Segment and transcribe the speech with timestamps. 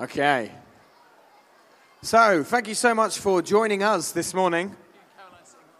[0.00, 0.52] Okay.
[2.02, 4.76] So, thank you so much for joining us this morning.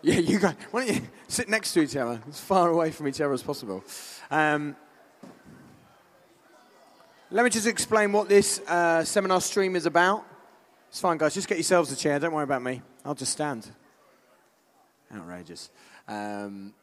[0.02, 3.06] Yeah, you guys, why don't you sit next to each other, as far away from
[3.06, 3.84] each other as possible.
[4.28, 4.74] Um,
[7.30, 10.24] let me just explain what this uh, seminar stream is about.
[10.88, 11.34] It's fine, guys.
[11.34, 12.18] Just get yourselves a chair.
[12.18, 12.82] Don't worry about me.
[13.04, 13.68] I'll just stand.
[15.14, 15.70] Outrageous.
[16.08, 16.74] Um,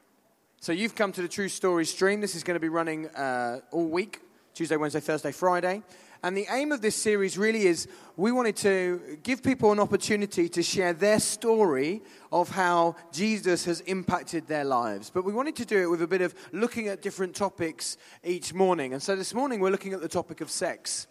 [0.61, 2.21] so, you've come to the True Story stream.
[2.21, 4.21] This is going to be running uh, all week
[4.54, 5.83] Tuesday, Wednesday, Thursday, Friday.
[6.25, 7.87] And the aim of this series really is
[8.17, 13.81] we wanted to give people an opportunity to share their story of how Jesus has
[13.81, 15.11] impacted their lives.
[15.11, 18.55] But we wanted to do it with a bit of looking at different topics each
[18.55, 18.93] morning.
[18.93, 21.05] And so this morning we're looking at the topic of sex.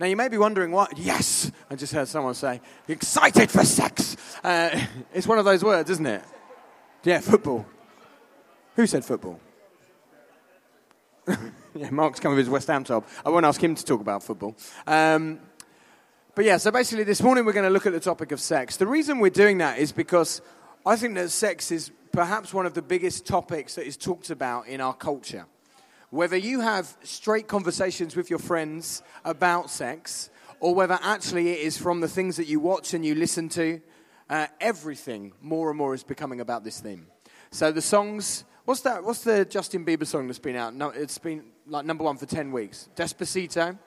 [0.00, 4.16] Now, you may be wondering what, yes, I just heard someone say, excited for sex.
[4.42, 4.80] Uh,
[5.12, 6.22] it's one of those words, isn't it?
[7.04, 7.66] Yeah, football.
[8.76, 9.38] Who said football?
[11.76, 13.08] yeah, Mark's coming with his West Ham top.
[13.26, 14.56] I won't ask him to talk about football.
[14.86, 15.40] Um,
[16.34, 18.76] but yeah, so basically this morning we're going to look at the topic of sex.
[18.76, 20.40] The reason we're doing that is because
[20.86, 24.68] I think that sex is perhaps one of the biggest topics that is talked about
[24.68, 25.46] in our culture.
[26.10, 30.30] Whether you have straight conversations with your friends about sex,
[30.60, 33.80] or whether actually it is from the things that you watch and you listen to,
[34.30, 37.08] uh, everything more and more is becoming about this theme.
[37.50, 39.04] So the songs What's that?
[39.04, 40.74] What's the Justin Bieber song that's been out?
[40.74, 42.88] No, it's been like number one for 10 weeks.
[42.96, 43.78] Despacito.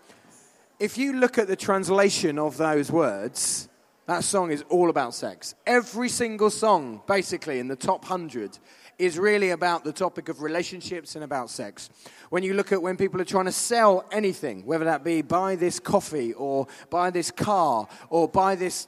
[0.80, 3.70] If you look at the translation of those words,
[4.06, 5.56] that song is all about sex.
[5.66, 8.58] Every single song, basically, in the top 100,
[8.98, 11.89] is really about the topic of relationships and about sex.
[12.30, 15.55] When you look at when people are trying to sell anything, whether that be buy
[15.55, 18.88] this coffee or buy this car or buy this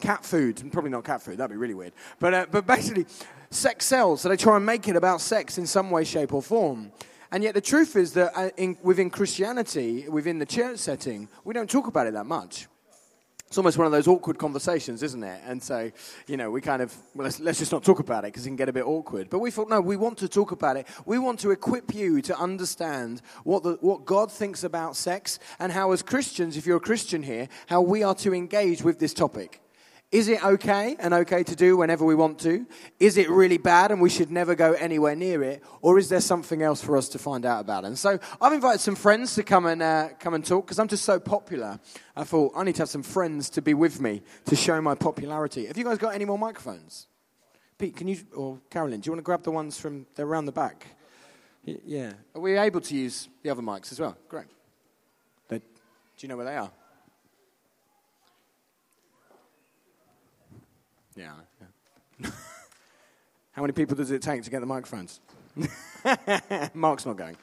[0.00, 1.92] cat food, and probably not cat food, that'd be really weird.
[2.18, 3.06] But, uh, but basically,
[3.50, 6.42] sex sells, so they try and make it about sex in some way, shape, or
[6.42, 6.92] form.
[7.32, 11.54] And yet, the truth is that uh, in, within Christianity, within the church setting, we
[11.54, 12.66] don't talk about it that much.
[13.50, 15.40] It's almost one of those awkward conversations, isn't it?
[15.44, 15.90] And so,
[16.28, 18.48] you know, we kind of, well, let's, let's just not talk about it because it
[18.48, 19.28] can get a bit awkward.
[19.28, 20.86] But we thought, no, we want to talk about it.
[21.04, 25.72] We want to equip you to understand what, the, what God thinks about sex and
[25.72, 29.12] how, as Christians, if you're a Christian here, how we are to engage with this
[29.12, 29.60] topic.
[30.12, 32.66] Is it okay and okay to do whenever we want to?
[32.98, 35.62] Is it really bad and we should never go anywhere near it?
[35.82, 37.84] Or is there something else for us to find out about?
[37.84, 40.88] And so I've invited some friends to come and, uh, come and talk because I'm
[40.88, 41.78] just so popular.
[42.16, 44.96] I thought I need to have some friends to be with me to show my
[44.96, 45.66] popularity.
[45.66, 47.06] Have you guys got any more microphones?
[47.78, 50.46] Pete, can you, or Carolyn, do you want to grab the ones from, they're around
[50.46, 50.88] the back?
[51.64, 52.14] Yeah.
[52.34, 54.16] Are we able to use the other mics as well?
[54.28, 54.46] Great.
[55.46, 55.64] They, do
[56.18, 56.72] you know where they are?
[61.20, 61.32] Yeah.
[62.20, 62.30] yeah.
[63.52, 65.20] How many people does it take to get the microphones?
[66.74, 67.36] Mark's not going.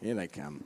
[0.00, 0.64] Here they come.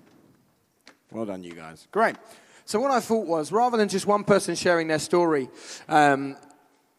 [1.10, 1.88] Well done, you guys.
[1.90, 2.16] Great.
[2.64, 5.50] So, what I thought was rather than just one person sharing their story
[5.88, 6.36] um,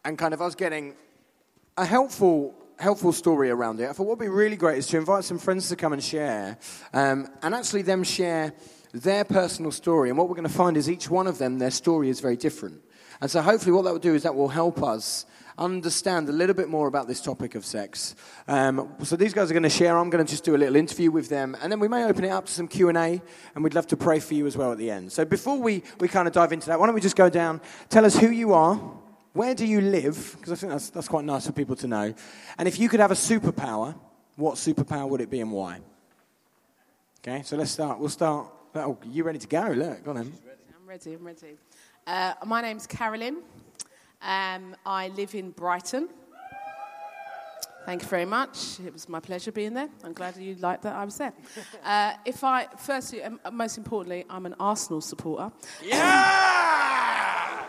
[0.04, 0.94] and kind of us getting
[1.76, 3.88] a helpful helpful story around it.
[3.88, 6.02] I thought what would be really great is to invite some friends to come and
[6.02, 6.58] share,
[6.92, 8.52] um, and actually them share
[8.92, 10.08] their personal story.
[10.08, 12.36] And what we're going to find is each one of them, their story is very
[12.36, 12.83] different.
[13.20, 15.26] And so hopefully what that will do is that will help us
[15.56, 18.16] understand a little bit more about this topic of sex.
[18.48, 19.96] Um, so these guys are going to share.
[19.96, 22.24] I'm going to just do a little interview with them, and then we may open
[22.24, 23.22] it up to some Q and A,
[23.54, 25.12] and we'd love to pray for you as well at the end.
[25.12, 27.60] So before we, we kind of dive into that, why don't we just go down?
[27.88, 28.74] Tell us who you are,
[29.32, 30.34] where do you live?
[30.36, 32.14] Because I think that's that's quite nice for people to know.
[32.58, 33.94] And if you could have a superpower,
[34.36, 35.80] what superpower would it be and why?
[37.20, 37.98] Okay, so let's start.
[37.98, 39.68] We'll start Oh, you ready to go?
[39.68, 40.32] Look, go on then.
[40.74, 41.56] I'm ready, I'm ready.
[42.06, 43.38] Uh, my name's Carolyn.
[44.20, 46.08] Um, I live in Brighton.
[47.86, 48.78] Thank you very much.
[48.80, 49.88] It was my pleasure being there.
[50.02, 51.32] I'm glad you liked that I was there.
[51.82, 55.50] Uh, if I, firstly, and most importantly, I'm an Arsenal supporter.
[55.82, 57.64] Yeah!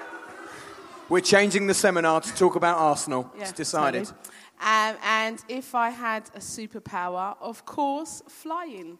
[1.07, 3.31] We're changing the seminar to talk about Arsenal.
[3.35, 4.05] Yeah, it's decided.
[4.05, 4.19] Totally.
[4.61, 8.97] Um, and if I had a superpower, of course, flying.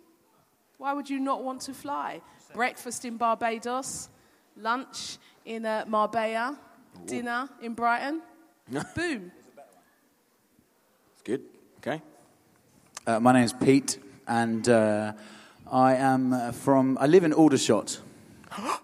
[0.78, 2.22] Why would you not want to fly?
[2.54, 4.10] Breakfast in Barbados,
[4.58, 6.58] lunch in uh, Marbella,
[6.98, 7.06] Ooh.
[7.06, 8.22] dinner in Brighton.
[8.96, 9.32] Boom.
[11.14, 11.42] It's good.
[11.78, 12.02] Okay.
[13.06, 15.14] Uh, my is Pete, and uh,
[15.72, 16.98] I am uh, from.
[17.00, 18.00] I live in Aldershot.
[18.58, 18.82] oh.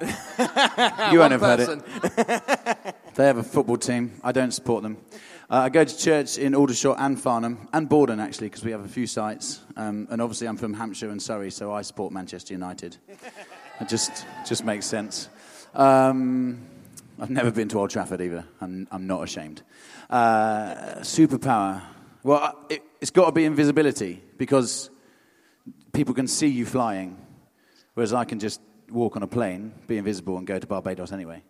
[1.12, 2.94] you won't have heard it.
[3.14, 4.12] they have a football team.
[4.22, 4.98] I don't support them.
[5.48, 8.84] Uh, I go to church in Aldershot and Farnham and Bordon, actually, because we have
[8.84, 9.60] a few sites.
[9.76, 12.96] Um, and obviously, I'm from Hampshire and Surrey, so I support Manchester United.
[13.80, 15.28] It just, just makes sense.
[15.74, 16.66] Um,
[17.18, 18.44] I've never been to Old Trafford either.
[18.60, 19.62] I'm, I'm not ashamed.
[20.10, 21.82] Uh, superpower.
[22.22, 24.90] Well, it, it's got to be invisibility because
[25.92, 27.16] people can see you flying,
[27.94, 31.42] whereas I can just walk on a plane, be invisible, and go to Barbados anyway.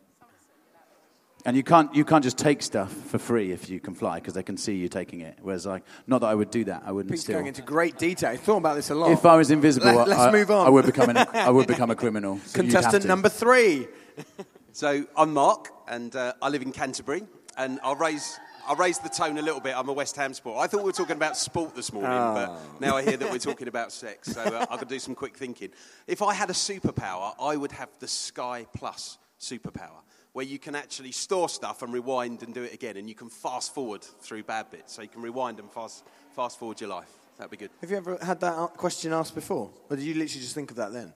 [1.46, 4.34] And you can't, you can't just take stuff for free if you can fly because
[4.34, 5.38] they can see you taking it.
[5.40, 7.36] Whereas, like, not that I would do that, I wouldn't Pete's steal.
[7.36, 8.32] going into great detail.
[8.32, 9.12] He thought about this a lot.
[9.12, 10.66] If I was invisible, Let- let's I, move on.
[10.66, 12.40] I would become an, I would become a criminal.
[12.46, 13.86] So Contestant number three.
[14.72, 17.22] So I'm Mark, and uh, I live in Canterbury,
[17.56, 18.38] and I'll raise.
[18.66, 19.74] I'll raise the tone a little bit.
[19.74, 20.58] I'm a West Ham sport.
[20.58, 23.38] I thought we were talking about sport this morning, but now I hear that we're
[23.38, 24.32] talking about sex.
[24.34, 25.70] So uh, I could do some quick thinking.
[26.06, 30.02] If I had a superpower, I would have the Sky Plus superpower,
[30.36, 33.30] where you can actually store stuff and rewind and do it again, and you can
[33.30, 34.92] fast forward through bad bits.
[34.92, 36.04] So you can rewind and fast
[36.34, 37.08] fast forward your life.
[37.38, 37.70] That'd be good.
[37.80, 39.70] Have you ever had that question asked before?
[39.88, 41.14] Or did you literally just think of that then?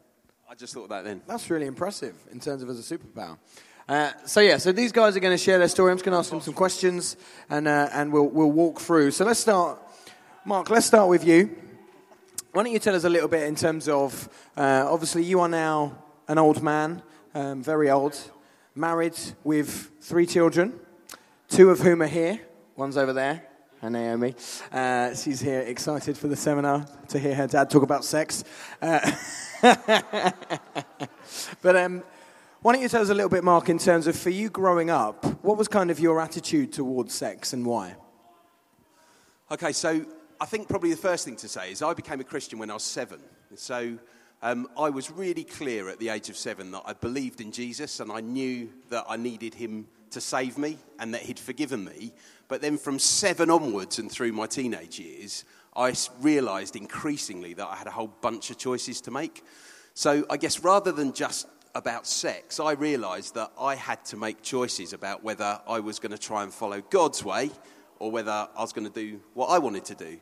[0.48, 1.20] I just thought of that then.
[1.26, 3.36] That's really impressive in terms of as a superpower.
[3.86, 5.90] Uh, so yeah, so these guys are going to share their story.
[5.90, 7.18] I'm just going to ask them some questions,
[7.50, 9.10] and uh, and we'll we'll walk through.
[9.10, 9.82] So let's start,
[10.46, 10.70] Mark.
[10.70, 11.54] Let's start with you.
[12.52, 15.48] Why don't you tell us a little bit in terms of uh, obviously you are
[15.48, 15.94] now
[16.26, 17.02] an old man,
[17.34, 18.18] um, very old,
[18.80, 20.72] married with three children,
[21.48, 22.40] two of whom are here.
[22.76, 23.46] One's over there,
[23.82, 24.34] and Naomi.
[24.72, 28.42] Uh, she's here, excited for the seminar to hear her dad talk about sex.
[28.80, 28.98] Uh,
[31.60, 32.02] but um,
[32.62, 34.88] why don't you tell us a little bit, Mark, in terms of for you growing
[34.88, 37.96] up, what was kind of your attitude towards sex and why?
[39.50, 40.06] Okay, so
[40.40, 42.74] I think probably the first thing to say is I became a Christian when I
[42.74, 43.20] was seven.
[43.56, 43.98] So
[44.42, 48.00] um, I was really clear at the age of seven that I believed in Jesus
[48.00, 52.12] and I knew that I needed him to save me and that he'd forgiven me.
[52.48, 55.44] But then from seven onwards and through my teenage years,
[55.76, 59.44] I realised increasingly that I had a whole bunch of choices to make.
[59.94, 64.42] So I guess rather than just about sex, I realised that I had to make
[64.42, 67.50] choices about whether I was going to try and follow God's way
[67.98, 70.18] or whether I was going to do what I wanted to do.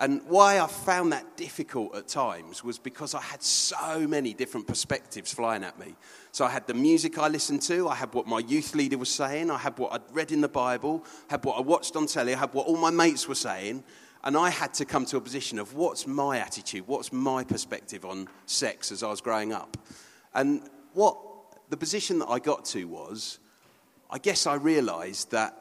[0.00, 4.66] And why I found that difficult at times was because I had so many different
[4.66, 5.94] perspectives flying at me.
[6.32, 9.10] So I had the music I listened to, I had what my youth leader was
[9.10, 12.06] saying, I had what I'd read in the Bible, I had what I watched on
[12.06, 13.84] telly, I had what all my mates were saying.
[14.24, 18.04] And I had to come to a position of what's my attitude, what's my perspective
[18.04, 19.76] on sex as I was growing up.
[20.34, 20.62] And
[20.94, 21.18] what
[21.68, 23.38] the position that I got to was,
[24.10, 25.56] I guess I realised that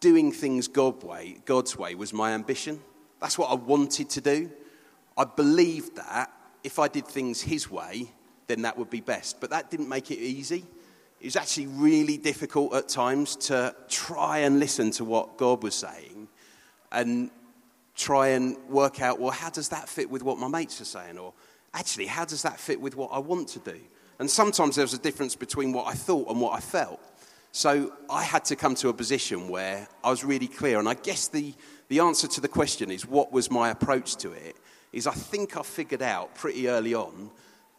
[0.00, 2.80] doing things God's way was my ambition.
[3.22, 4.50] That's what I wanted to do.
[5.16, 6.32] I believed that
[6.64, 8.12] if I did things His way,
[8.48, 9.40] then that would be best.
[9.40, 10.64] But that didn't make it easy.
[11.20, 15.76] It was actually really difficult at times to try and listen to what God was
[15.76, 16.26] saying
[16.90, 17.30] and
[17.94, 21.16] try and work out, well, how does that fit with what my mates are saying?
[21.16, 21.32] Or
[21.74, 23.78] actually, how does that fit with what I want to do?
[24.18, 27.00] And sometimes there was a difference between what I thought and what I felt.
[27.52, 30.80] So I had to come to a position where I was really clear.
[30.80, 31.54] And I guess the,
[31.92, 34.56] the answer to the question is what was my approach to it?
[34.94, 37.30] Is I think I figured out pretty early on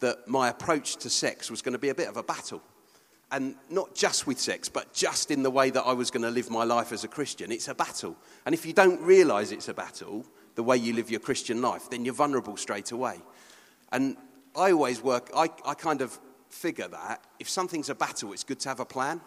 [0.01, 2.61] that my approach to sex was going to be a bit of a battle.
[3.31, 6.29] And not just with sex, but just in the way that I was going to
[6.29, 7.51] live my life as a Christian.
[7.51, 8.15] It's a battle.
[8.45, 10.23] And if you don't realize it's a battle,
[10.53, 13.19] the way you live your Christian life, then you're vulnerable straight away.
[13.91, 14.15] And
[14.55, 16.19] I always work, I, I kind of
[16.49, 19.21] figure that if something's a battle, it's good to have a plan.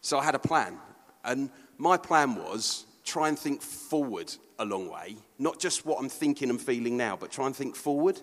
[0.00, 0.78] So I had a plan.
[1.24, 6.08] And my plan was try and think forward a long way, not just what I'm
[6.08, 8.20] thinking and feeling now, but try and think forward.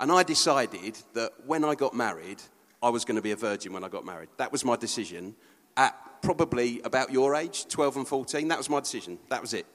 [0.00, 2.42] And I decided that when I got married,
[2.82, 4.28] I was going to be a virgin when I got married.
[4.36, 5.34] That was my decision.
[5.76, 9.18] At probably about your age, 12 and 14, that was my decision.
[9.28, 9.66] That was it.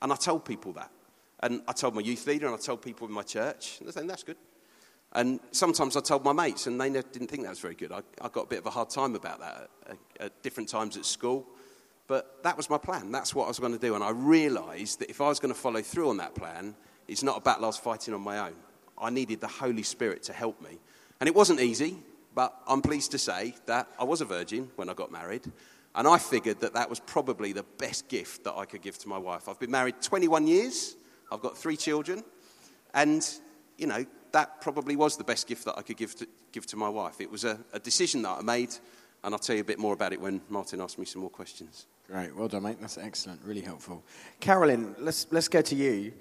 [0.00, 0.90] And I told people that.
[1.40, 3.78] And I told my youth leader and I told people in my church.
[3.78, 4.36] And they said, that's good.
[5.12, 7.92] And sometimes I told my mates, and they didn't think that was very good.
[7.92, 10.96] I, I got a bit of a hard time about that at, at different times
[10.96, 11.46] at school.
[12.06, 13.10] But that was my plan.
[13.12, 13.94] That's what I was going to do.
[13.94, 16.74] And I realised that if I was going to follow through on that plan,
[17.08, 18.54] it's not a battle I was fighting on my own.
[18.98, 20.78] I needed the Holy Spirit to help me.
[21.20, 21.96] And it wasn't easy,
[22.34, 25.50] but I'm pleased to say that I was a virgin when I got married.
[25.94, 29.08] And I figured that that was probably the best gift that I could give to
[29.08, 29.48] my wife.
[29.48, 30.96] I've been married 21 years,
[31.30, 32.24] I've got three children,
[32.92, 33.26] and,
[33.78, 36.76] you know, that probably was the best gift that I could give to, give to
[36.76, 37.20] my wife.
[37.20, 38.74] It was a, a decision that I made,
[39.24, 41.30] and I'll tell you a bit more about it when Martin asks me some more
[41.30, 41.86] questions.
[42.06, 42.76] Great, well done, mate.
[42.80, 44.04] That's excellent, really helpful.
[44.40, 46.12] Carolyn, let's let's go to you.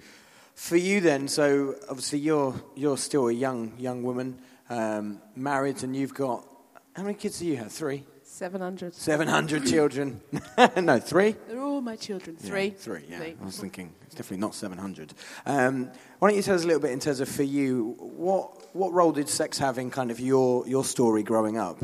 [0.55, 4.37] For you then, so obviously you're you're still a young young woman,
[4.69, 6.47] um, married, and you've got
[6.95, 7.71] how many kids do you have?
[7.71, 8.93] Three, 700.
[8.93, 10.21] seven hundred children.
[10.77, 11.35] no, three.
[11.47, 12.37] They're all my children.
[12.37, 12.65] Three.
[12.65, 13.03] Yeah, three.
[13.09, 13.35] Yeah, Three.
[13.41, 15.13] I was thinking it's definitely not seven hundred.
[15.45, 18.73] Um, why don't you tell us a little bit in terms of for you, what
[18.75, 21.77] what role did sex have in kind of your your story growing up?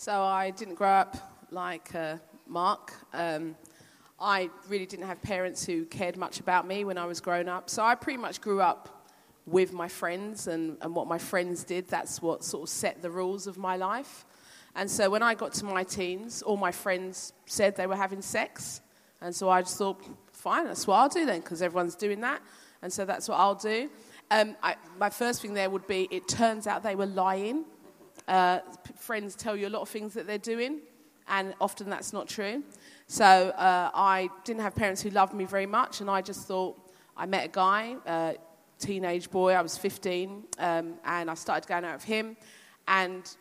[0.00, 1.16] So I didn't grow up
[1.50, 2.94] like uh, Mark.
[3.12, 3.56] Um,
[4.20, 7.68] I really didn't have parents who cared much about me when I was growing up.
[7.68, 9.08] So I pretty much grew up
[9.44, 11.88] with my friends and, and what my friends did.
[11.88, 14.24] That's what sort of set the rules of my life.
[14.76, 18.22] And so when I got to my teens, all my friends said they were having
[18.22, 18.80] sex.
[19.20, 20.00] And so I just thought,
[20.32, 22.40] fine, that's what I'll do then, because everyone's doing that.
[22.82, 23.90] And so that's what I'll do.
[24.30, 27.64] Um, I, my first thing there would be it turns out they were lying.
[28.28, 28.60] Uh,
[28.94, 30.80] friends tell you a lot of things that they're doing,
[31.28, 32.62] and often that's not true.
[33.06, 36.78] So uh, I didn't have parents who loved me very much, and I just thought
[37.16, 38.36] I met a guy, a
[38.78, 42.36] teenage boy, I was 15, um, and I started going out with him.
[42.86, 43.34] And,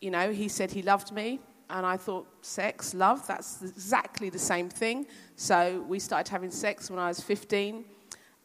[0.00, 1.38] you know, he said he loved me,
[1.70, 5.06] and I thought, sex, love, that's exactly the same thing.
[5.36, 7.84] So we started having sex when I was 15.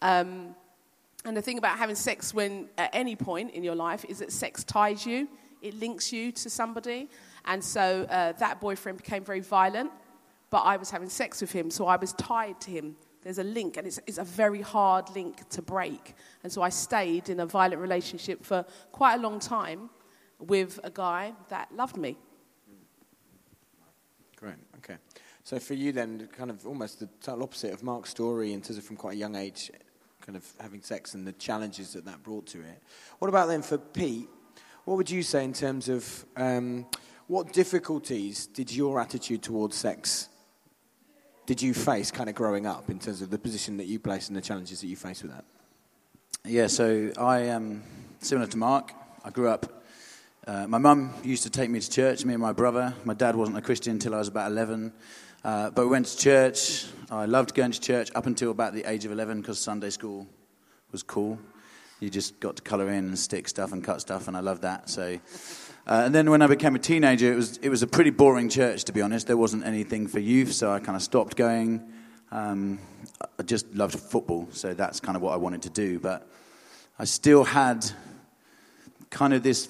[0.04, 0.56] Um,
[1.26, 4.32] and the thing about having sex when at any point in your life is that
[4.32, 5.28] sex ties you,
[5.62, 7.10] it links you to somebody.
[7.46, 9.92] And so uh, that boyfriend became very violent,
[10.50, 12.96] but I was having sex with him, so I was tied to him.
[13.22, 16.16] There's a link, and it's, it's a very hard link to break.
[16.44, 19.90] And so I stayed in a violent relationship for quite a long time
[20.40, 22.18] with a guy that loved me.
[24.38, 24.56] Great.
[24.78, 24.96] Okay.
[25.44, 28.78] So for you then, kind of almost the total opposite of Mark's story in terms
[28.78, 29.70] of from quite a young age,
[30.22, 32.82] kind of having sex and the challenges that that brought to it.
[33.18, 34.30] What about then for Pete?
[34.90, 36.88] What would you say in terms of um,
[37.28, 40.30] what difficulties did your attitude towards sex
[41.46, 44.30] did you face kind of growing up in terms of the position that you placed
[44.30, 45.46] and the challenges that you faced with that?
[46.44, 47.84] Yeah, so I am
[48.18, 48.92] similar to Mark.
[49.24, 49.84] I grew up.
[50.48, 52.96] Uh, my mum used to take me to church, me and my brother.
[53.04, 54.92] My dad wasn't a Christian until I was about 11.
[55.44, 56.88] Uh, but we went to church.
[57.12, 60.26] I loved going to church up until about the age of 11 because Sunday school
[60.92, 61.38] was cool.
[62.00, 64.62] You just got to colour in and stick stuff and cut stuff, and I loved
[64.62, 64.90] that.
[64.90, 65.20] So,
[65.86, 68.50] uh, and then when I became a teenager, it was it was a pretty boring
[68.50, 69.28] church to be honest.
[69.28, 71.92] There wasn't anything for youth, so I kind of stopped going.
[72.32, 72.80] Um,
[73.38, 76.00] I just loved football, so that's kind of what I wanted to do.
[76.00, 76.26] But
[76.98, 77.86] I still had
[79.10, 79.68] kind of this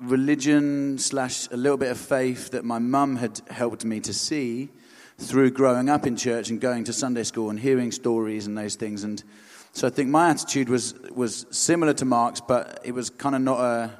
[0.00, 4.68] religion slash a little bit of faith that my mum had helped me to see
[5.18, 8.74] through growing up in church and going to Sunday school and hearing stories and those
[8.74, 9.04] things.
[9.04, 9.22] And
[9.74, 13.40] so I think my attitude was was similar to Mark's, but it was kind of
[13.40, 13.90] not a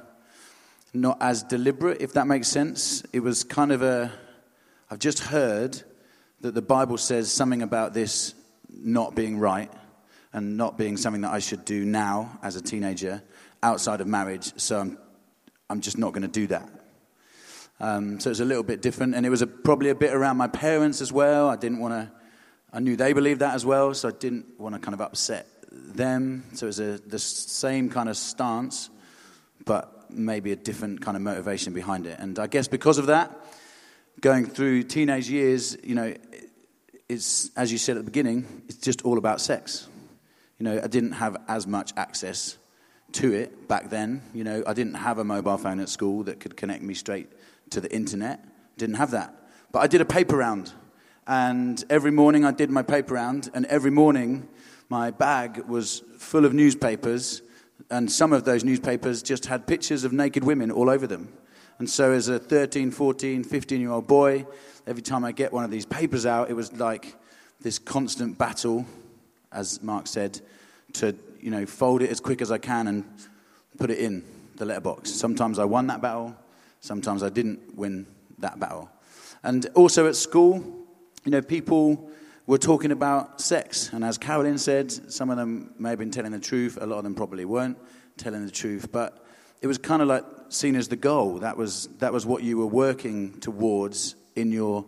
[0.93, 3.03] not as deliberate, if that makes sense.
[3.11, 4.11] It was kind of a
[4.91, 5.81] I've just heard
[6.41, 8.35] that the Bible says something about this
[8.69, 9.71] not being right
[10.31, 13.23] and not being something that I should do now as a teenager
[13.63, 14.53] outside of marriage.
[14.57, 14.97] So I'm
[15.71, 16.69] I'm just not going to do that.
[17.79, 20.37] Um, so was a little bit different, and it was a, probably a bit around
[20.37, 21.49] my parents as well.
[21.49, 22.11] I didn't want to.
[22.71, 25.47] I knew they believed that as well, so I didn't want to kind of upset
[25.95, 26.43] them.
[26.53, 28.89] So it was a, the same kind of stance,
[29.65, 32.19] but maybe a different kind of motivation behind it.
[32.19, 33.31] And I guess because of that,
[34.21, 36.13] going through teenage years, you know,
[37.09, 39.87] it's as you said at the beginning, it's just all about sex.
[40.59, 42.57] You know, I didn't have as much access
[43.13, 44.21] to it back then.
[44.33, 47.29] You know, I didn't have a mobile phone at school that could connect me straight
[47.71, 48.43] to the internet.
[48.77, 49.33] Didn't have that.
[49.71, 50.71] But I did a paper round.
[51.25, 53.49] And every morning I did my paper round.
[53.53, 54.47] And every morning
[54.89, 57.41] my bag was full of newspapers.
[57.89, 61.33] And some of those newspapers just had pictures of naked women all over them.
[61.79, 64.45] And so, as a 13, 14, 15 year old boy,
[64.87, 67.15] every time I get one of these papers out, it was like
[67.61, 68.85] this constant battle,
[69.51, 70.39] as Mark said,
[70.93, 73.03] to you know, fold it as quick as I can and
[73.77, 74.23] put it in
[74.55, 75.11] the letterbox.
[75.11, 76.35] Sometimes I won that battle,
[76.79, 78.05] sometimes I didn't win
[78.39, 78.89] that battle.
[79.43, 80.63] And also at school,
[81.25, 82.09] you know, people
[82.45, 83.91] were talking about sex.
[83.93, 86.97] And as Carolyn said, some of them may have been telling the truth, a lot
[86.97, 87.77] of them probably weren't
[88.17, 88.91] telling the truth.
[88.91, 89.25] But
[89.61, 91.39] it was kind of like seen as the goal.
[91.39, 94.85] That was, that was what you were working towards in your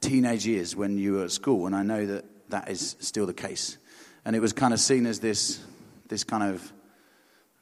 [0.00, 1.66] teenage years when you were at school.
[1.66, 3.78] And I know that that is still the case.
[4.24, 5.60] And it was kind of seen as this
[6.08, 6.72] this kind of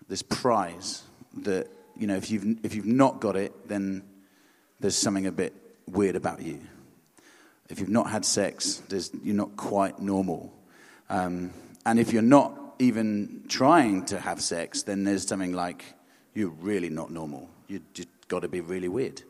[0.08, 1.02] this prize
[1.36, 4.02] that you know if you've if you've not got it, then
[4.80, 5.54] there's something a bit
[5.86, 6.60] weird about you.
[7.68, 8.82] If you've not had sex,
[9.22, 10.52] you're not quite normal.
[11.10, 11.52] Um,
[11.84, 15.84] and if you're not even trying to have sex, then there's something like
[16.34, 17.48] you're really not normal.
[17.66, 19.22] You just got to be really weird.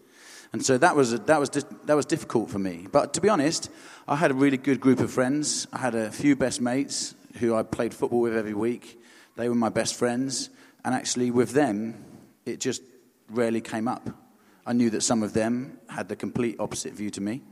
[0.52, 2.87] And so that was, that, was, that was difficult for me.
[2.90, 3.71] But to be honest,
[4.07, 5.66] I had a really good group of friends.
[5.73, 9.00] I had a few best mates who I played football with every week.
[9.37, 10.50] They were my best friends,
[10.85, 12.04] and actually, with them,
[12.45, 12.83] it just
[13.30, 14.11] rarely came up.
[14.66, 17.42] I knew that some of them had the complete opposite view to me,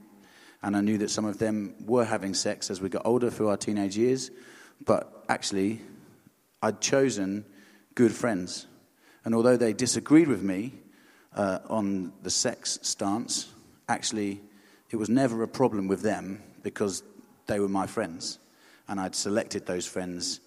[0.63, 3.49] and I knew that some of them were having sex as we got older through
[3.49, 4.31] our teenage years,
[4.85, 5.81] but actually,
[6.63, 7.45] I'd chosen
[7.95, 8.67] good friends.
[9.25, 10.73] And although they disagreed with me
[11.35, 13.49] uh, on the sex stance,
[13.89, 14.41] actually,
[14.91, 17.03] it was never a problem with them because
[17.47, 18.39] they were my friends.
[18.89, 20.41] And I'd selected those friends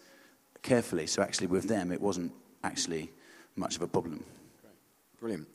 [0.61, 1.07] carefully.
[1.07, 2.31] So actually, with them, it wasn't
[2.63, 3.11] actually
[3.55, 4.23] much of a problem.
[5.19, 5.47] Brilliant.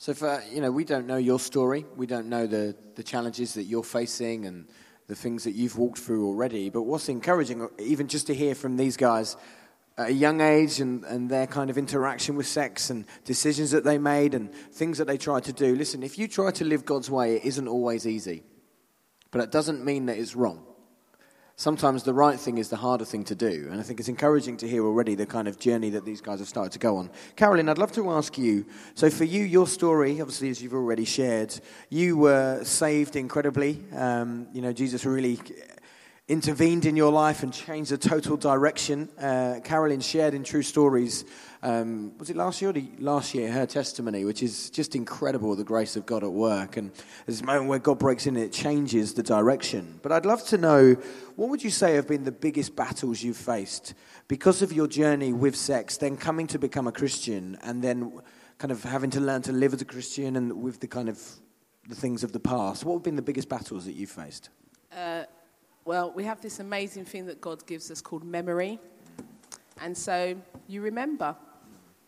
[0.00, 1.84] So, for, you know, we don't know your story.
[1.94, 4.66] We don't know the, the challenges that you're facing and
[5.08, 6.70] the things that you've walked through already.
[6.70, 9.36] But what's encouraging, even just to hear from these guys
[9.98, 13.84] at a young age and, and their kind of interaction with sex and decisions that
[13.84, 15.76] they made and things that they tried to do.
[15.76, 18.42] Listen, if you try to live God's way, it isn't always easy.
[19.30, 20.64] But it doesn't mean that it's wrong
[21.60, 23.68] sometimes the right thing is the harder thing to do.
[23.70, 26.38] And I think it's encouraging to hear already the kind of journey that these guys
[26.38, 27.10] have started to go on.
[27.36, 28.64] Carolyn, I'd love to ask you
[28.94, 31.54] so, for you, your story, obviously, as you've already shared,
[31.90, 33.84] you were saved incredibly.
[33.94, 35.38] Um, you know, Jesus really
[36.30, 39.08] intervened in your life and changed the total direction.
[39.18, 41.24] Uh, Carolyn shared in True Stories,
[41.60, 45.64] um, was it last year or last year, her testimony, which is just incredible, the
[45.64, 46.76] grace of God at work.
[46.76, 46.92] And
[47.26, 49.98] there's a moment where God breaks in and it changes the direction.
[50.02, 50.94] But I'd love to know,
[51.34, 53.94] what would you say have been the biggest battles you've faced
[54.28, 58.20] because of your journey with sex, then coming to become a Christian, and then
[58.58, 61.20] kind of having to learn to live as a Christian and with the kind of
[61.88, 62.84] the things of the past?
[62.84, 64.50] What have been the biggest battles that you've faced?
[64.96, 65.24] Uh,
[65.90, 68.78] well, we have this amazing thing that God gives us called memory.
[69.80, 70.36] And so
[70.68, 71.34] you remember.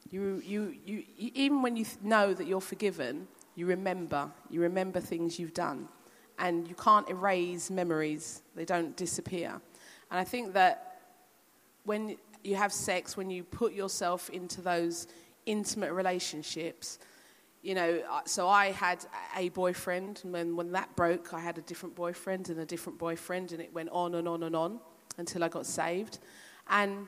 [0.08, 4.30] You, you, you, even when you know that you're forgiven, you remember.
[4.50, 5.88] You remember things you've done.
[6.38, 9.60] And you can't erase memories, they don't disappear.
[10.12, 11.00] And I think that
[11.82, 15.08] when you have sex, when you put yourself into those
[15.44, 17.00] intimate relationships,
[17.62, 19.04] you know, so I had
[19.36, 22.98] a boyfriend, and when, when that broke, I had a different boyfriend and a different
[22.98, 24.80] boyfriend, and it went on and on and on
[25.16, 26.18] until I got saved.
[26.68, 27.06] And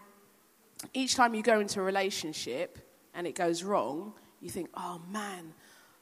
[0.92, 2.78] each time you go into a relationship
[3.14, 5.54] and it goes wrong, you think, oh man,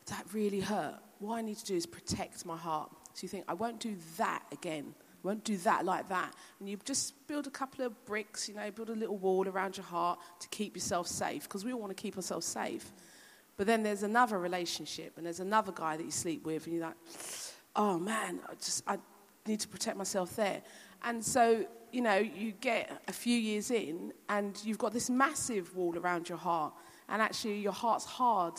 [0.07, 0.99] that really hurt.
[1.19, 2.91] What I need to do is protect my heart.
[3.15, 4.95] So you think, I won't do that again.
[4.99, 6.35] I won't do that like that.
[6.59, 9.77] And you just build a couple of bricks, you know, build a little wall around
[9.77, 12.93] your heart to keep yourself safe, because we all want to keep ourselves safe.
[13.63, 16.85] But then there's another relationship, and there's another guy that you sleep with, and you're
[16.85, 16.97] like,
[17.77, 18.99] oh man, I just I
[19.47, 20.63] need to protect myself there.
[21.05, 25.77] And so, you know, you get a few years in, and you've got this massive
[25.77, 26.75] wall around your heart,
[27.09, 28.55] and actually your heart's hard,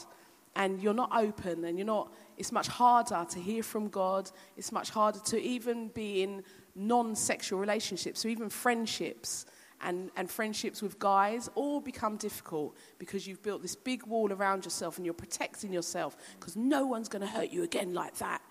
[0.55, 2.13] and you're not open, and you're not.
[2.37, 4.31] It's much harder to hear from God.
[4.55, 9.47] It's much harder to even be in non-sexual relationships, or even friendships
[9.81, 14.65] and, and friendships with guys all become difficult because you've built this big wall around
[14.65, 18.41] yourself and you're protecting yourself because no one's going to hurt you again like that.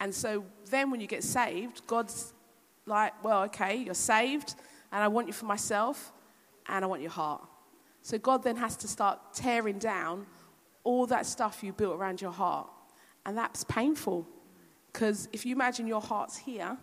[0.00, 2.34] And so then when you get saved, God's
[2.84, 4.54] like, well, okay, you're saved
[4.92, 6.12] and I want you for myself
[6.68, 7.42] and I want your heart.
[8.02, 10.26] So God then has to start tearing down
[10.84, 12.68] all that stuff you built around your heart.
[13.24, 14.26] And that's painful
[14.92, 16.76] because if you imagine your heart's here,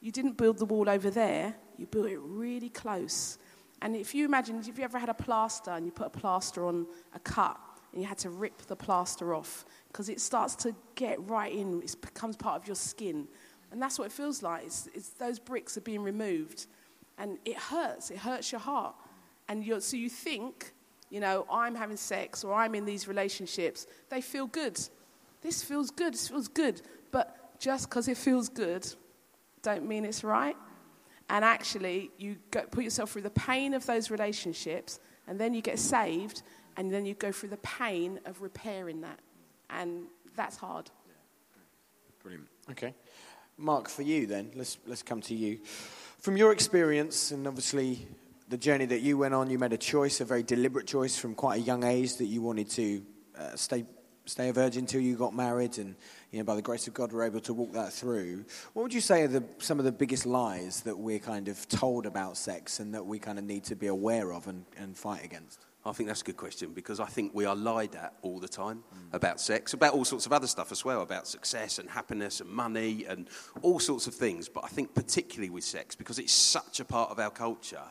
[0.00, 3.38] you didn't build the wall over there, you build it really close.
[3.82, 6.66] And if you imagine, if you ever had a plaster and you put a plaster
[6.66, 7.58] on a cut
[7.92, 11.82] and you had to rip the plaster off because it starts to get right in,
[11.82, 13.28] it becomes part of your skin.
[13.70, 14.64] And that's what it feels like.
[14.64, 16.66] It's, it's those bricks are being removed.
[17.18, 18.10] And it hurts.
[18.10, 18.94] It hurts your heart.
[19.48, 20.72] And you're, so you think,
[21.10, 23.86] you know, I'm having sex or I'm in these relationships.
[24.08, 24.80] They feel good.
[25.42, 26.14] This feels good.
[26.14, 26.80] This feels good.
[27.10, 28.86] But just because it feels good,
[29.62, 30.56] don't mean it's right.
[31.30, 35.62] And actually, you go, put yourself through the pain of those relationships, and then you
[35.62, 36.42] get saved,
[36.76, 39.18] and then you go through the pain of repairing that.
[39.70, 40.06] And
[40.36, 40.90] that's hard.
[42.22, 42.48] Brilliant.
[42.70, 42.94] Okay.
[43.56, 45.60] Mark, for you then, let's, let's come to you.
[46.18, 48.06] From your experience, and obviously
[48.48, 51.34] the journey that you went on, you made a choice, a very deliberate choice from
[51.34, 53.02] quite a young age that you wanted to
[53.38, 53.84] uh, stay,
[54.26, 55.94] stay a virgin until you got married and
[56.30, 58.44] you know, by the grace of God, we're able to walk that through.
[58.72, 61.68] What would you say are the, some of the biggest lies that we're kind of
[61.68, 64.96] told about sex and that we kind of need to be aware of and, and
[64.96, 65.64] fight against?
[65.86, 68.48] I think that's a good question because I think we are lied at all the
[68.48, 69.14] time mm.
[69.14, 72.48] about sex, about all sorts of other stuff as well, about success and happiness and
[72.48, 73.28] money and
[73.60, 74.48] all sorts of things.
[74.48, 77.82] But I think particularly with sex, because it's such a part of our culture,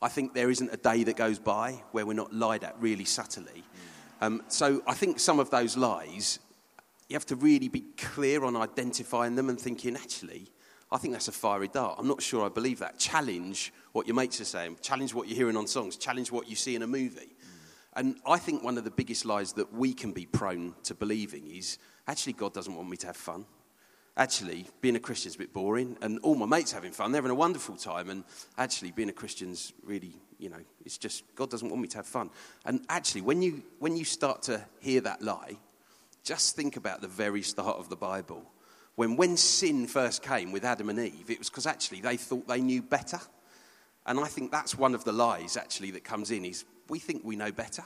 [0.00, 3.04] I think there isn't a day that goes by where we're not lied at really
[3.04, 3.62] subtly.
[3.62, 3.91] Mm.
[4.22, 6.38] Um, so I think some of those lies
[7.08, 10.46] you have to really be clear on identifying them and thinking, actually,
[10.92, 11.96] I think that's a fiery dart.
[11.98, 13.00] I'm not sure I believe that.
[13.00, 16.54] Challenge what your mates are saying, challenge what you're hearing on songs, challenge what you
[16.54, 17.34] see in a movie.
[17.94, 21.50] And I think one of the biggest lies that we can be prone to believing
[21.50, 23.44] is actually, God doesn't want me to have fun.
[24.16, 27.10] Actually, being a Christian's a bit boring, and all my mates having fun.
[27.10, 28.24] They're having a wonderful time, and
[28.56, 32.06] actually, being a Christian's really, you know, it's just God doesn't want me to have
[32.06, 32.30] fun.
[32.64, 35.56] And actually, when you when you start to hear that lie,
[36.24, 38.44] just think about the very start of the Bible.
[38.94, 42.46] When, when sin first came with Adam and Eve, it was because actually they thought
[42.46, 43.20] they knew better.
[44.04, 47.22] And I think that's one of the lies actually that comes in is we think
[47.24, 47.84] we know better.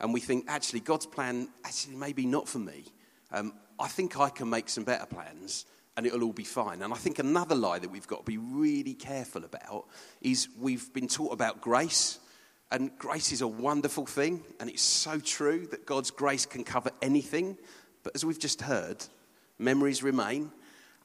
[0.00, 2.84] And we think actually God's plan actually maybe not for me.
[3.30, 5.66] Um, I think I can make some better plans
[5.98, 6.82] and it'll all be fine.
[6.82, 9.86] And I think another lie that we've got to be really careful about
[10.20, 12.20] is we've been taught about grace.
[12.70, 16.92] And grace is a wonderful thing, and it's so true that God's grace can cover
[17.02, 17.58] anything.
[18.04, 19.04] But as we've just heard,
[19.58, 20.52] memories remain.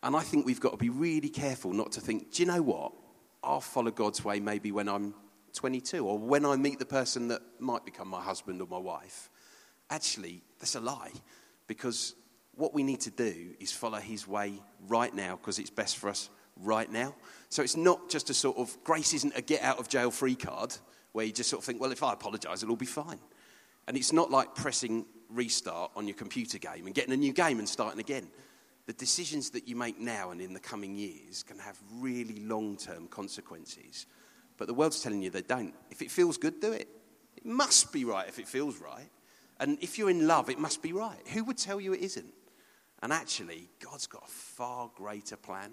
[0.04, 2.62] And I think we've got to be really careful not to think, do you know
[2.62, 2.92] what?
[3.44, 5.16] I'll follow God's way maybe when I'm
[5.54, 9.32] 22 or when I meet the person that might become my husband or my wife.
[9.90, 11.14] Actually, that's a lie
[11.66, 12.14] because
[12.56, 16.10] what we need to do is follow his way right now because it's best for
[16.10, 16.30] us
[16.62, 17.16] right now.
[17.50, 20.36] So it's not just a sort of, grace isn't a get out of jail free
[20.36, 20.76] card
[21.14, 23.20] where you just sort of think, well, if I apologize, it'll all be fine.
[23.88, 27.60] And it's not like pressing restart on your computer game and getting a new game
[27.60, 28.28] and starting again.
[28.86, 32.78] The decisions that you make now and in the coming years can have really long
[32.78, 34.06] term consequences.
[34.58, 35.74] But the world's telling you they don't.
[35.90, 36.88] If it feels good, do it.
[37.38, 39.10] It must be right if it feels right.
[39.60, 41.20] And if you're in love, it must be right.
[41.34, 42.34] Who would tell you it isn't?
[43.04, 45.72] And actually, God's got a far greater plan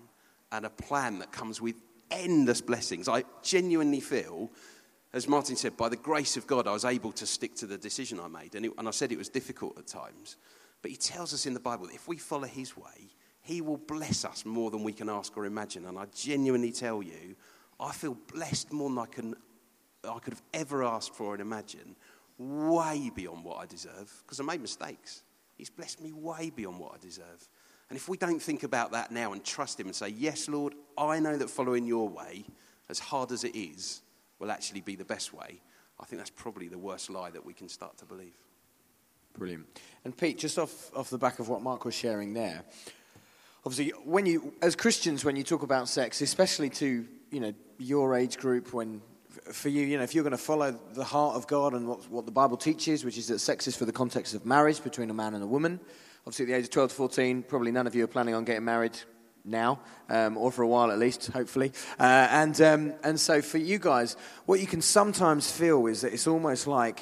[0.53, 1.77] and a plan that comes with
[2.11, 3.09] endless blessings.
[3.09, 4.51] I genuinely feel
[5.12, 7.77] as Martin said, by the grace of God, I was able to stick to the
[7.77, 8.55] decision I made.
[8.55, 10.37] And, it, and I said it was difficult at times.
[10.83, 13.11] But he tells us in the Bible that if we follow his way,
[13.43, 15.87] he will bless us more than we can ask or imagine.
[15.87, 17.35] And I genuinely tell you,
[17.81, 19.35] I feel blessed more than I, can,
[20.09, 21.97] I could have ever asked for and imagine,
[22.38, 25.23] way beyond what I deserve, because I made mistakes.
[25.61, 27.46] He's blessed me way beyond what I deserve.
[27.90, 30.75] And if we don't think about that now and trust him and say, Yes, Lord,
[30.96, 32.46] I know that following your way,
[32.88, 34.01] as hard as it is,
[34.38, 35.61] will actually be the best way,
[36.01, 38.33] I think that's probably the worst lie that we can start to believe.
[39.37, 39.66] Brilliant.
[40.07, 42.62] And Pete, just off, off the back of what Mark was sharing there,
[43.66, 48.16] obviously, when you, as Christians, when you talk about sex, especially to you know your
[48.16, 49.03] age group, when
[49.53, 52.11] for you, you know, if you're going to follow the heart of God and what,
[52.11, 55.11] what the Bible teaches, which is that sex is for the context of marriage between
[55.11, 55.81] a man and a woman.
[56.27, 58.45] Obviously, at the age of 12 to 14, probably none of you are planning on
[58.45, 58.99] getting married
[59.45, 61.73] now, um, or for a while at least, hopefully.
[61.99, 64.16] Uh, and, um, and so for you guys,
[64.47, 67.01] what you can sometimes feel is that it's almost like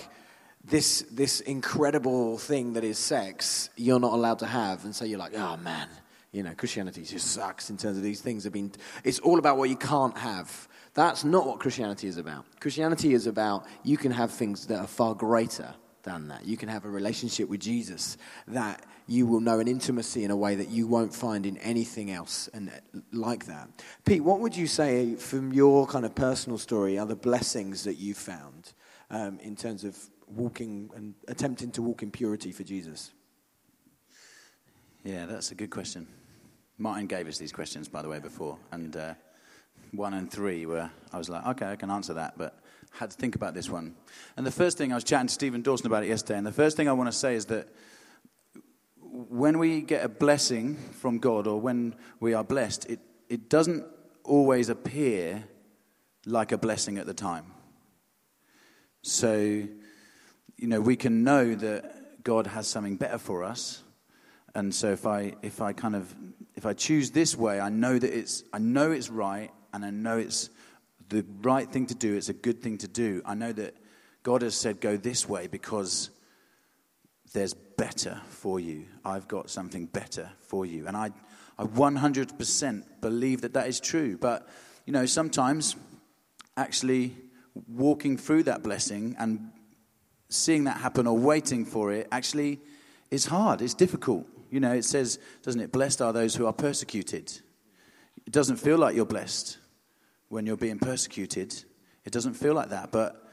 [0.64, 4.84] this, this incredible thing that is sex, you're not allowed to have.
[4.84, 5.88] And so you're like, oh man,
[6.32, 9.56] you know, Christianity just sucks in terms of these things have been, it's all about
[9.56, 10.68] what you can't have.
[10.98, 12.44] That's not what Christianity is about.
[12.58, 16.44] Christianity is about you can have things that are far greater than that.
[16.44, 18.16] You can have a relationship with Jesus
[18.48, 22.10] that you will know an intimacy in a way that you won't find in anything
[22.10, 22.72] else and
[23.12, 23.68] like that.
[24.04, 27.94] Pete, what would you say from your kind of personal story are the blessings that
[27.94, 28.72] you found
[29.08, 33.12] um, in terms of walking and attempting to walk in purity for Jesus?
[35.04, 36.08] Yeah, that's a good question.
[36.76, 39.14] Martin gave us these questions, by the way, before, and uh,
[39.92, 42.58] one and three where I was like, okay, I can answer that, but
[42.94, 43.94] I had to think about this one.
[44.36, 46.52] And the first thing I was chatting to Stephen Dawson about it yesterday, and the
[46.52, 47.68] first thing I want to say is that
[49.00, 53.84] when we get a blessing from God or when we are blessed, it, it doesn't
[54.24, 55.44] always appear
[56.26, 57.46] like a blessing at the time.
[59.02, 63.82] So, you know, we can know that God has something better for us.
[64.54, 66.14] And so if I if I kind of
[66.54, 69.90] if I choose this way, I know that it's I know it's right and I
[69.90, 70.50] know it's
[71.08, 73.22] the right thing to do, it's a good thing to do.
[73.24, 73.74] I know that
[74.22, 76.10] God has said go this way because
[77.32, 78.86] there's better for you.
[79.04, 80.86] I've got something better for you.
[80.86, 81.10] And I,
[81.58, 84.16] I 100% believe that that is true.
[84.18, 84.48] But,
[84.86, 85.76] you know, sometimes
[86.56, 87.16] actually
[87.66, 89.50] walking through that blessing and
[90.28, 92.60] seeing that happen or waiting for it actually
[93.10, 93.62] is hard.
[93.62, 94.26] It's difficult.
[94.50, 97.40] You know, it says, doesn't it, blessed are those who are persecuted.
[98.28, 99.56] It doesn't feel like you're blessed
[100.28, 101.64] when you're being persecuted.
[102.04, 102.92] It doesn't feel like that.
[102.92, 103.26] But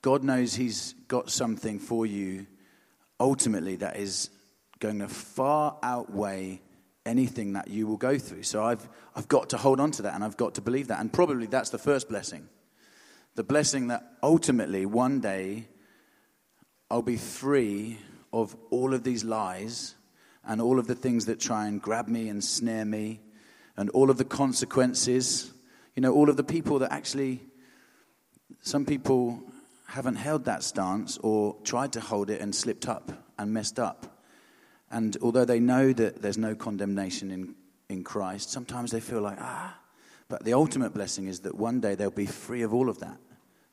[0.00, 2.46] God knows He's got something for you
[3.20, 4.30] ultimately that is
[4.78, 6.62] going to far outweigh
[7.04, 8.44] anything that you will go through.
[8.44, 11.00] So I've, I've got to hold on to that and I've got to believe that.
[11.00, 12.48] And probably that's the first blessing.
[13.34, 15.68] The blessing that ultimately one day
[16.90, 17.98] I'll be free
[18.32, 19.96] of all of these lies
[20.46, 23.20] and all of the things that try and grab me and snare me
[23.80, 25.50] and all of the consequences.
[25.96, 27.40] You know, all of the people that actually,
[28.60, 29.42] some people
[29.86, 34.20] haven't held that stance or tried to hold it and slipped up and messed up.
[34.90, 37.54] And although they know that there's no condemnation in,
[37.88, 39.78] in Christ, sometimes they feel like, ah.
[40.28, 43.16] But the ultimate blessing is that one day they'll be free of all of that.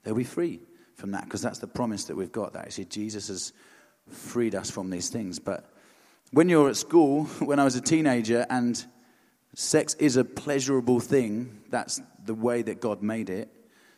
[0.04, 0.62] They'll be free
[0.96, 2.54] from that because that's the promise that we've got.
[2.54, 3.52] That actually Jesus has
[4.10, 5.38] freed us from these things.
[5.38, 5.70] But
[6.32, 8.84] when you're at school, when I was a teenager, and
[9.58, 13.50] sex is a pleasurable thing, that's the way that God made it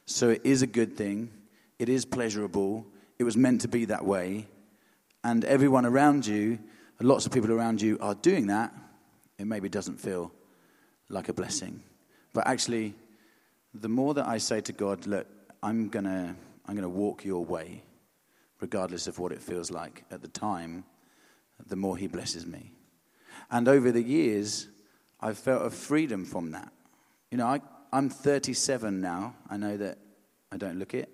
[0.06, 1.30] So it is a good thing.
[1.78, 2.88] It is pleasurable.
[3.20, 4.48] It was meant to be that way.
[5.24, 6.58] And everyone around you,
[7.00, 8.74] lots of people around you are doing that.
[9.38, 10.32] It maybe doesn't feel
[11.10, 11.84] like a blessing.
[12.34, 12.96] But actually,
[13.76, 15.28] the more that I say to God, look,
[15.62, 17.84] I'm going to I'm going to walk your way,
[18.62, 20.86] regardless of what it feels like at the time,
[21.68, 22.72] the more He blesses me.
[23.52, 24.70] And over the years,
[25.22, 26.72] I've felt a freedom from that.
[27.32, 29.36] You know, I, I'm 37 now.
[29.50, 29.98] I know that
[30.52, 31.10] I don't look it.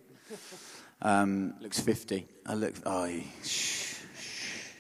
[1.02, 2.26] Um, Looks 50.
[2.46, 3.10] I look, oh,
[3.44, 4.72] shh, shh.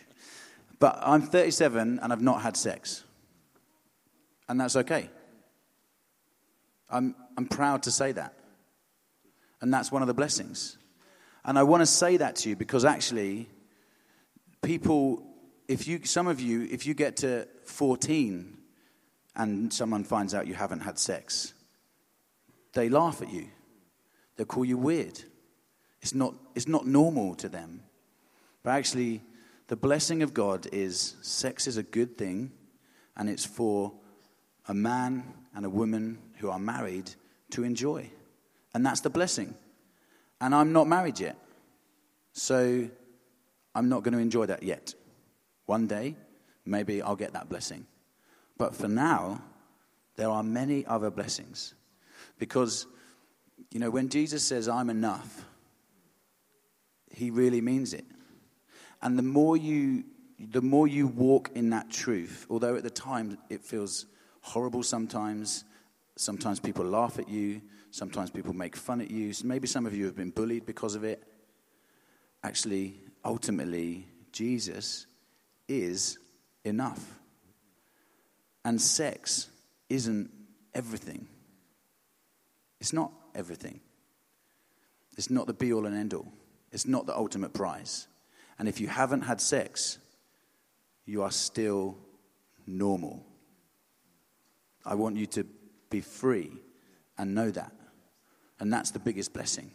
[0.79, 3.03] But I'm 37 and I've not had sex.
[4.47, 5.09] And that's okay.
[6.89, 8.33] I'm, I'm proud to say that.
[9.61, 10.77] And that's one of the blessings.
[11.43, 13.49] And I want to say that to you because actually,
[14.61, 15.23] people,
[15.67, 18.57] if you, some of you, if you get to 14
[19.35, 21.53] and someone finds out you haven't had sex,
[22.73, 23.47] they laugh at you.
[24.35, 25.21] They'll call you weird.
[26.01, 27.81] It's not, it's not normal to them.
[28.63, 29.21] But actually,
[29.67, 32.51] the blessing of God is sex is a good thing,
[33.15, 33.93] and it's for
[34.67, 35.23] a man
[35.55, 37.11] and a woman who are married
[37.51, 38.09] to enjoy.
[38.73, 39.55] And that's the blessing.
[40.41, 41.37] And I'm not married yet.
[42.33, 42.89] So
[43.73, 44.93] I'm not going to enjoy that yet.
[45.65, 46.15] One day,
[46.65, 47.87] maybe I'll get that blessing.
[48.57, 49.41] But for now,
[50.15, 51.73] there are many other blessings.
[52.39, 52.87] Because,
[53.71, 55.45] you know, when Jesus says, I'm enough,
[57.09, 58.05] he really means it.
[59.01, 60.03] And the more you,
[60.39, 64.05] the more you walk in that truth, although at the time it feels
[64.41, 65.63] horrible sometimes,
[66.15, 70.05] sometimes people laugh at you, sometimes people make fun at you, maybe some of you
[70.05, 71.23] have been bullied because of it.
[72.43, 75.07] Actually, ultimately, Jesus
[75.67, 76.17] is
[76.63, 77.19] enough.
[78.65, 79.47] And sex
[79.89, 80.31] isn't
[80.73, 81.27] everything.
[82.81, 83.79] It's not everything.
[85.17, 86.27] It's not the be all and end all.
[86.71, 88.07] It's not the ultimate prize.
[88.57, 89.99] And if you haven't had sex,
[91.05, 91.95] you are still
[92.65, 93.23] normal.
[94.83, 95.45] I want you to
[95.89, 96.51] be free
[97.17, 97.71] and know that.
[98.59, 99.71] And that's the biggest blessing,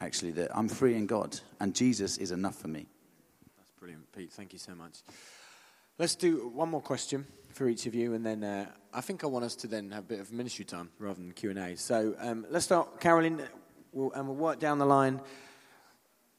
[0.00, 2.86] actually, that I'm free in God and Jesus is enough for me.
[3.56, 4.32] That's brilliant, Pete.
[4.32, 4.98] Thank you so much.
[5.98, 7.24] Let's do one more question
[7.56, 10.04] for each of you, and then uh, I think I want us to then have
[10.04, 11.74] a bit of ministry time rather than Q and A.
[11.76, 13.42] So um, let's start, Carolyn,
[13.92, 15.22] we'll, and we'll work down the line.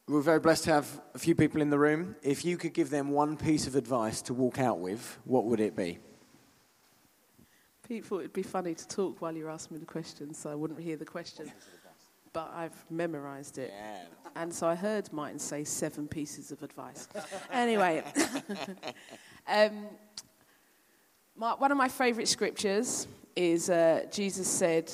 [0.08, 2.15] We're very blessed to have a few people in the room.
[2.21, 5.60] If you could give them one piece of advice to walk out with, what would
[5.60, 5.97] it be?
[7.88, 10.56] Pete thought it'd be funny to talk while you're asking me the question, so I
[10.56, 11.51] wouldn't hear the question.
[12.32, 13.73] But I've memorised it.
[13.75, 14.01] Yeah.
[14.36, 17.08] And so I heard Martin say seven pieces of advice.
[17.51, 18.03] anyway,
[19.47, 19.88] um,
[21.38, 24.91] my, one of my favourite scriptures is uh, Jesus said,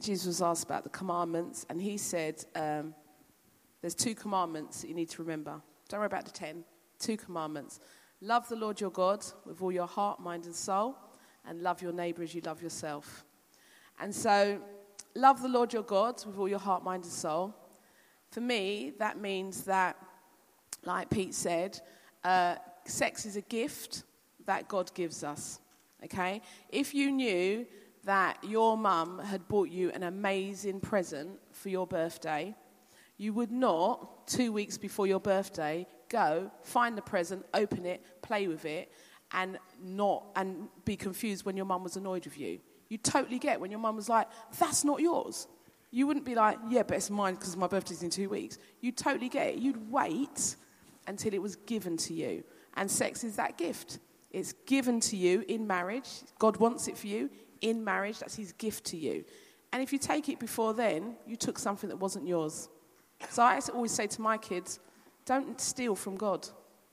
[0.00, 2.94] Jesus was asked about the commandments, and he said, um,
[3.80, 5.60] there's two commandments that you need to remember.
[5.88, 6.64] Don't worry about the ten.
[6.98, 7.80] Two commandments.
[8.20, 10.98] Love the Lord your God with all your heart, mind, and soul,
[11.46, 13.24] and love your neighbour as you love yourself.
[13.98, 14.60] And so,
[15.14, 17.54] love the Lord your God with all your heart, mind, and soul.
[18.30, 19.96] For me, that means that,
[20.84, 21.80] like Pete said,
[22.22, 24.04] uh, sex is a gift
[24.44, 25.58] that God gives us.
[26.04, 26.42] Okay?
[26.68, 27.66] If you knew
[28.04, 32.54] that your mum had bought you an amazing present for your birthday,
[33.18, 38.48] you would not, two weeks before your birthday, go, find the present, open it, play
[38.48, 38.90] with it,
[39.32, 42.60] and not and be confused when your mum was annoyed with you.
[42.88, 44.26] You totally get when your mum was like,
[44.58, 45.46] "That's not yours."
[45.92, 48.92] You wouldn't be like, "Yeah, but it's mine because my birthday's in two weeks." You
[48.92, 49.58] totally get it.
[49.58, 50.56] You'd wait
[51.06, 53.98] until it was given to you, and sex is that gift.
[54.30, 56.08] It's given to you in marriage.
[56.38, 58.18] God wants it for you in marriage.
[58.20, 59.24] That's His gift to you.
[59.72, 62.68] And if you take it before then, you took something that wasn't yours.
[63.28, 64.80] So I always say to my kids,
[65.26, 66.48] don't steal from God.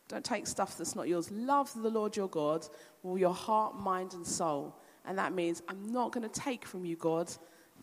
[0.08, 1.32] Don't take stuff that's not yours.
[1.32, 2.68] Love the Lord your God
[3.04, 4.76] with your heart, mind, and soul.
[5.06, 7.32] And that means I'm not going to take from you, God,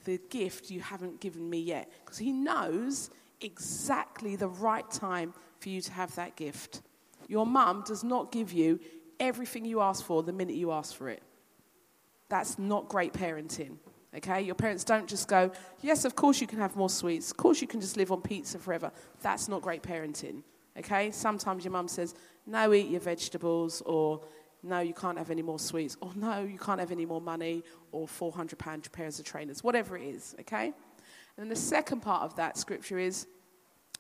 [0.05, 1.91] the gift you haven't given me yet.
[2.05, 6.83] Because He knows exactly the right time for you to have that gift.
[7.29, 8.79] Your mum does not give you
[9.21, 11.23] everything you ask for the minute you ask for it.
[12.29, 13.77] That's not great parenting.
[14.17, 14.43] Okay?
[14.43, 15.51] Your parents don't just go,
[15.81, 17.31] yes, of course you can have more sweets.
[17.31, 18.93] Of course you can just live on pizza forever.
[19.23, 20.43] That's not great parenting.
[20.79, 21.11] Okay?
[21.11, 22.15] Sometimes your mum says,
[22.47, 24.21] no, eat your vegetables, or
[24.63, 27.63] no, you can't have any more sweets, or no, you can't have any more money,
[27.93, 30.35] or 400 pound pairs of trainers, whatever it is.
[30.41, 30.67] Okay?
[30.67, 30.75] And
[31.37, 33.27] then the second part of that scripture is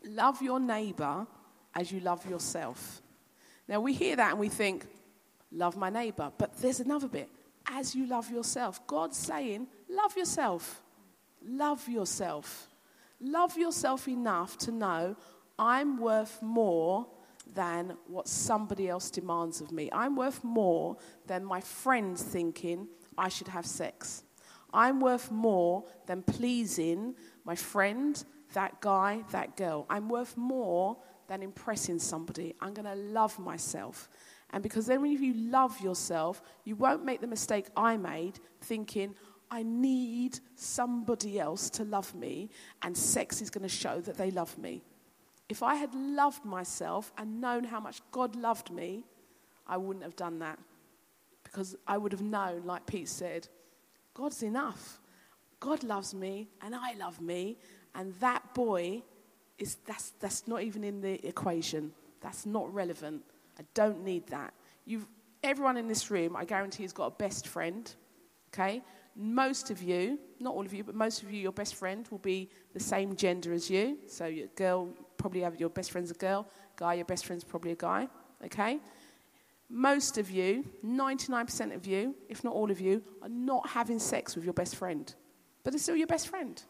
[0.07, 1.27] love your neighbor
[1.75, 3.03] as you love yourself.
[3.67, 4.87] Now we hear that and we think,
[5.55, 6.31] love my neighbor.
[6.37, 7.31] But there's another bit
[7.67, 8.87] as you love yourself.
[8.87, 10.83] God's saying, love yourself.
[11.47, 12.69] Love yourself.
[13.21, 15.17] Love yourself enough to know
[15.59, 17.07] I'm worth more
[17.55, 19.89] than what somebody else demands of me.
[19.93, 24.25] I'm worth more than my friends thinking I should have sex.
[24.73, 27.15] I'm worth more than pleasing
[27.45, 28.23] my friend,
[28.55, 29.87] that guy, that girl.
[29.89, 30.97] I'm worth more
[31.29, 32.55] than impressing somebody.
[32.61, 34.09] I'm going to love myself.
[34.51, 39.15] And because then, when you love yourself, you won't make the mistake I made thinking,
[39.51, 42.51] I need somebody else to love me,
[42.83, 44.83] and sex is going to show that they love me.
[45.49, 49.05] If I had loved myself and known how much God loved me,
[49.67, 50.59] I wouldn't have done that.
[51.43, 53.49] Because I would have known, like Pete said,
[54.15, 55.01] God's enough.
[55.61, 57.59] God loves me, and I love me,
[57.95, 59.03] and that boy
[59.59, 61.93] is that's, that's not even in the equation.
[62.21, 63.23] That's not relevant.
[63.59, 64.55] I don't need that.
[64.85, 65.07] You've,
[65.43, 67.93] everyone in this room, I guarantee, has got a best friend.
[68.53, 68.83] Okay?
[69.17, 72.19] Most of you, not all of you, but most of you, your best friend will
[72.19, 73.99] be the same gender as you.
[74.09, 76.49] So, your girl, probably have your best friend's a girl.
[76.77, 78.09] Guy, your best friend's probably a guy.
[78.45, 78.81] Okay?
[79.69, 84.35] Most of you, 99% of you, if not all of you, are not having sex
[84.35, 85.15] with your best friend.
[85.63, 86.63] But they're still your best friend.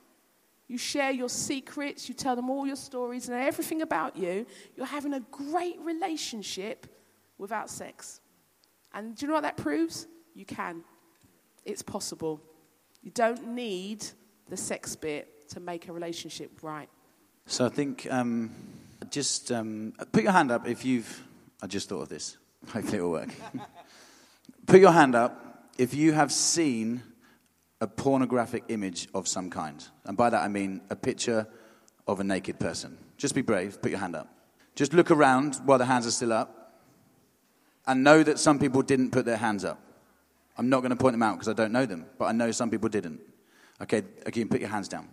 [0.67, 4.47] You share your secrets, you tell them all your stories and everything about you.
[4.77, 6.87] You're having a great relationship
[7.37, 8.21] without sex.
[8.95, 10.07] And do you know what that proves?
[10.35, 10.83] You can.
[11.65, 12.41] It's possible.
[13.03, 14.05] You don't need
[14.49, 16.89] the sex bit to make a relationship right.
[17.47, 18.51] So I think um,
[19.11, 21.23] just um, put your hand up if you've.
[21.63, 22.37] I just thought of this.
[22.73, 23.29] Hopefully it will work.
[24.67, 27.03] put your hand up if you have seen
[27.81, 29.85] a pornographic image of some kind.
[30.05, 31.47] And by that I mean a picture
[32.07, 32.99] of a naked person.
[33.17, 34.29] Just be brave, put your hand up.
[34.75, 36.83] Just look around while the hands are still up
[37.87, 39.81] and know that some people didn't put their hands up.
[40.57, 42.51] I'm not going to point them out because I don't know them, but I know
[42.51, 43.21] some people didn't.
[43.83, 45.09] Okay, again, put your hands down.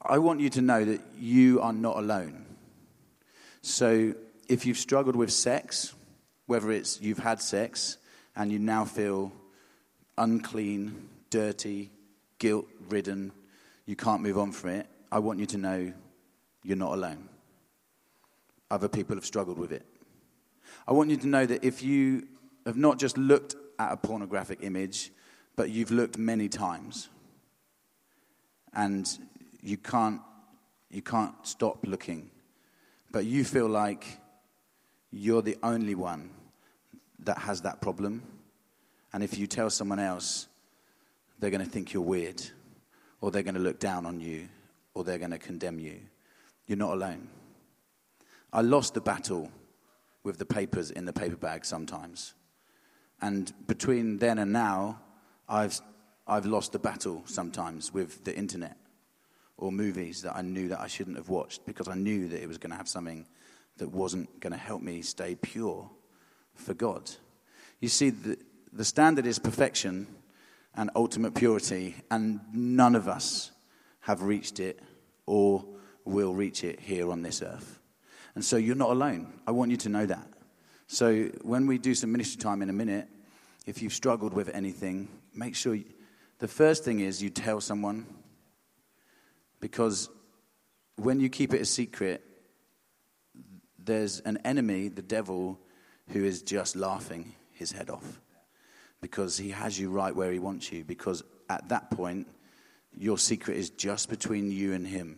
[0.00, 2.44] I want you to know that you are not alone.
[3.62, 4.14] So
[4.48, 5.94] if you've struggled with sex,
[6.46, 7.98] whether it's you've had sex
[8.36, 9.32] and you now feel
[10.16, 11.90] unclean, dirty,
[12.38, 13.32] guilt ridden,
[13.86, 15.92] you can't move on from it, I want you to know
[16.62, 17.28] you're not alone.
[18.70, 19.86] Other people have struggled with it.
[20.86, 22.28] I want you to know that if you
[22.66, 25.10] have not just looked at a pornographic image,
[25.56, 27.08] but you've looked many times,
[28.74, 29.08] and
[29.62, 30.20] you can't,
[30.90, 32.30] you can't stop looking,
[33.10, 34.18] but you feel like
[35.10, 36.30] you're the only one
[37.20, 38.22] that has that problem.
[39.12, 40.47] And if you tell someone else,
[41.38, 42.42] they're going to think you're weird,
[43.20, 44.48] or they're going to look down on you,
[44.94, 46.00] or they're going to condemn you.
[46.66, 47.28] You're not alone.
[48.52, 49.50] I lost the battle
[50.22, 52.34] with the papers in the paper bag sometimes.
[53.20, 55.00] And between then and now,
[55.48, 55.80] I've,
[56.26, 58.76] I've lost the battle sometimes with the internet
[59.56, 62.46] or movies that I knew that I shouldn't have watched because I knew that it
[62.46, 63.26] was going to have something
[63.78, 65.90] that wasn't going to help me stay pure
[66.54, 67.10] for God.
[67.80, 68.38] You see, the,
[68.72, 70.06] the standard is perfection,
[70.78, 73.50] and ultimate purity, and none of us
[73.98, 74.78] have reached it
[75.26, 75.64] or
[76.04, 77.80] will reach it here on this earth.
[78.36, 79.40] And so you're not alone.
[79.44, 80.24] I want you to know that.
[80.86, 83.08] So when we do some ministry time in a minute,
[83.66, 85.84] if you've struggled with anything, make sure you,
[86.38, 88.06] the first thing is you tell someone
[89.60, 90.08] because
[90.94, 92.24] when you keep it a secret,
[93.84, 95.58] there's an enemy, the devil,
[96.10, 98.20] who is just laughing his head off
[99.00, 100.84] because he has you right where he wants you.
[100.84, 102.26] Because at that point,
[102.96, 105.16] your secret is just between you and him.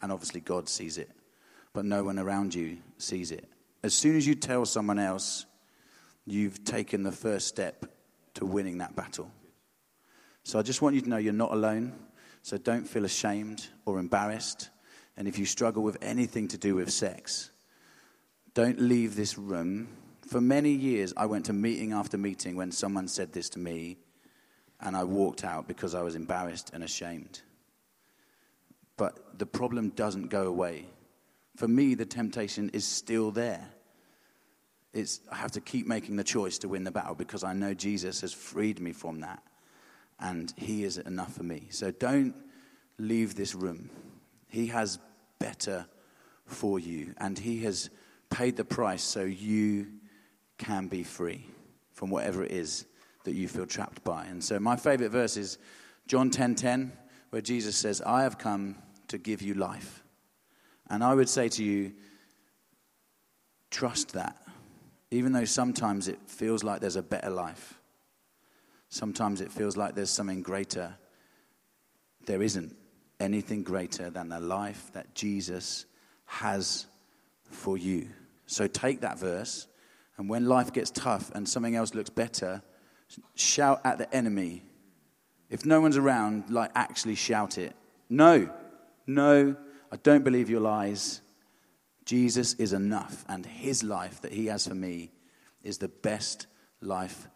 [0.00, 1.10] And obviously, God sees it,
[1.72, 3.48] but no one around you sees it.
[3.82, 5.46] As soon as you tell someone else,
[6.26, 7.84] you've taken the first step
[8.34, 9.30] to winning that battle.
[10.44, 11.92] So I just want you to know you're not alone.
[12.42, 14.70] So don't feel ashamed or embarrassed.
[15.16, 17.50] And if you struggle with anything to do with sex,
[18.54, 19.88] don't leave this room
[20.28, 23.96] for many years, I went to meeting after meeting when someone said this to me,
[24.80, 27.40] and I walked out because I was embarrassed and ashamed.
[28.96, 30.86] But the problem doesn't go away.
[31.56, 33.68] For me, the temptation is still there.
[34.92, 37.74] It's, I have to keep making the choice to win the battle because I know
[37.74, 39.42] Jesus has freed me from that,
[40.20, 41.68] and He is enough for me.
[41.70, 42.34] So don't
[42.98, 43.90] leave this room.
[44.48, 44.98] He has
[45.38, 45.86] better
[46.44, 47.88] for you, and He has
[48.30, 49.86] paid the price so you
[50.58, 51.46] can be free
[51.92, 52.86] from whatever it is
[53.24, 54.26] that you feel trapped by.
[54.26, 55.58] And so my favorite verse is
[56.06, 56.92] John 10:10 10, 10,
[57.30, 58.76] where Jesus says, "I have come
[59.08, 60.04] to give you life."
[60.90, 61.94] And I would say to you,
[63.70, 64.46] trust that.
[65.10, 67.78] Even though sometimes it feels like there's a better life.
[68.88, 70.98] Sometimes it feels like there's something greater.
[72.26, 72.74] There isn't.
[73.20, 75.86] anything greater than the life that Jesus
[76.24, 76.86] has
[77.50, 78.08] for you.
[78.46, 79.66] So take that verse,
[80.18, 82.60] and when life gets tough and something else looks better,
[83.34, 84.62] shout at the enemy.
[85.48, 87.74] If no one's around, like actually shout it.
[88.10, 88.50] No,
[89.06, 89.56] no,
[89.90, 91.22] I don't believe your lies.
[92.04, 95.10] Jesus is enough, and his life that he has for me
[95.62, 96.46] is the best
[96.80, 97.28] life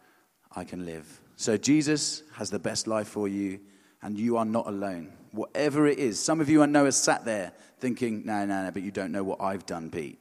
[0.55, 1.21] I can live.
[1.35, 3.59] So Jesus has the best life for you,
[4.01, 5.13] and you are not alone.
[5.31, 8.71] Whatever it is, some of you I know are sat there thinking, no, no, no,
[8.71, 10.19] but you don't know what I've done, Pete.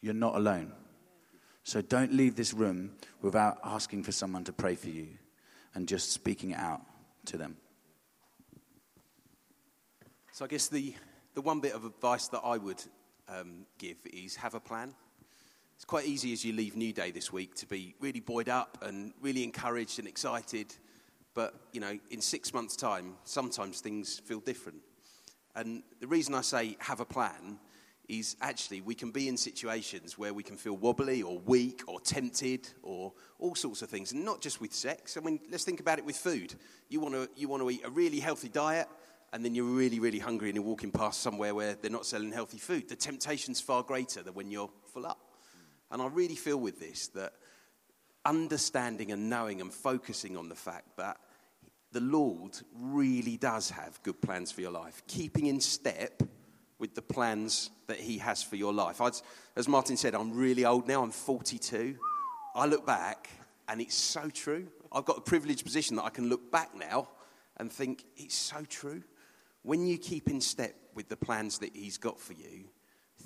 [0.00, 0.72] You're not alone.
[1.68, 5.08] So don't leave this room without asking for someone to pray for you
[5.74, 6.80] and just speaking it out
[7.26, 7.58] to them.
[10.32, 10.94] So I guess the,
[11.34, 12.82] the one bit of advice that I would
[13.28, 14.94] um, give is have a plan.
[15.76, 18.78] It's quite easy as you leave New Day this week to be really buoyed up
[18.80, 20.74] and really encouraged and excited.
[21.34, 24.78] But, you know, in six months' time, sometimes things feel different.
[25.54, 27.58] And the reason I say have a plan
[28.08, 32.00] is actually we can be in situations where we can feel wobbly or weak or
[32.00, 35.16] tempted or all sorts of things, and not just with sex.
[35.16, 36.54] I mean, let's think about it with food.
[36.88, 38.88] You want to you want to eat a really healthy diet,
[39.32, 42.32] and then you're really really hungry and you're walking past somewhere where they're not selling
[42.32, 42.88] healthy food.
[42.88, 45.20] The temptation's far greater than when you're full up.
[45.90, 47.34] And I really feel with this that
[48.24, 51.18] understanding and knowing and focusing on the fact that
[51.92, 56.22] the Lord really does have good plans for your life, keeping in step
[56.78, 59.00] with the plans that He has for your life.
[59.00, 59.14] I'd,
[59.56, 61.96] as Martin said, I'm really old now, I'm 42.
[62.54, 63.28] I look back
[63.68, 64.68] and it's so true.
[64.90, 67.08] I've got a privileged position that I can look back now
[67.56, 69.02] and think it's so true.
[69.62, 72.64] When you keep in step with the plans that He's got for you,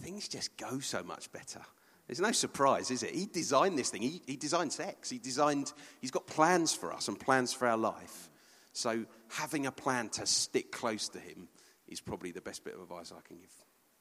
[0.01, 1.61] things just go so much better.
[2.07, 3.15] There's no surprise, is it?
[3.15, 4.03] He designed this thing.
[4.03, 5.09] He, he designed sex.
[5.09, 8.29] He designed, he's got plans for us and plans for our life.
[8.73, 11.49] So having a plan to stick close to him
[11.93, 13.53] is probably the best bit of advice I can give.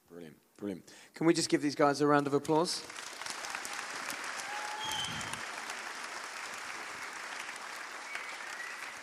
[0.08, 0.92] Brilliant, brilliant.
[1.14, 2.82] Can we just give these guys a round of applause?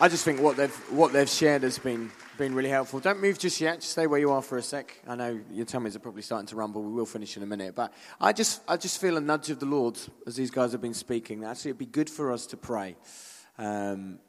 [0.02, 3.02] I just think what they've what they've shared has been been really helpful.
[3.02, 3.82] Don't move just yet.
[3.82, 4.98] Just stay where you are for a sec.
[5.06, 6.82] I know your tummies are probably starting to rumble.
[6.82, 9.60] We will finish in a minute, but I just I just feel a nudge of
[9.60, 11.44] the Lord as these guys have been speaking.
[11.44, 12.96] Actually, it'd be good for us to pray.
[13.58, 14.20] Um,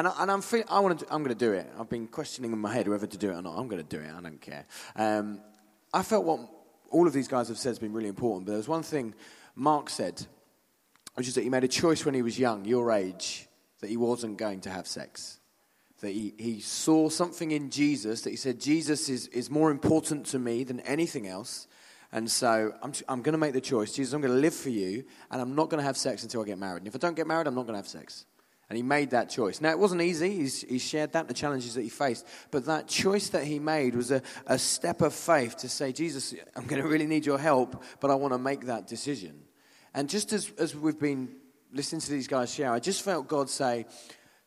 [0.00, 1.04] and, I, and I'm feel, I want to.
[1.04, 1.70] do, I'm going to do it.
[1.78, 3.58] I've been questioning in my head whether to do it or not.
[3.58, 4.10] I'm going to do it.
[4.10, 4.64] I don't care.
[4.96, 5.42] Um,
[5.92, 6.40] I felt what
[6.90, 8.46] all of these guys have said has been really important.
[8.46, 9.14] But there was one thing
[9.54, 10.26] Mark said,
[11.16, 13.46] which is that he made a choice when he was young, your age,
[13.80, 15.38] that he wasn't going to have sex.
[16.00, 20.24] That he, he saw something in Jesus that he said, Jesus is, is more important
[20.26, 21.66] to me than anything else.
[22.10, 23.92] And so I'm, I'm going to make the choice.
[23.92, 26.40] Jesus, I'm going to live for you, and I'm not going to have sex until
[26.40, 26.78] I get married.
[26.78, 28.24] And if I don't get married, I'm not going to have sex.
[28.70, 29.60] And he made that choice.
[29.60, 30.32] Now, it wasn't easy.
[30.32, 32.24] He's, he shared that, the challenges that he faced.
[32.52, 36.34] But that choice that he made was a, a step of faith to say, Jesus,
[36.54, 39.42] I'm going to really need your help, but I want to make that decision.
[39.92, 41.34] And just as, as we've been
[41.72, 43.86] listening to these guys share, I just felt God say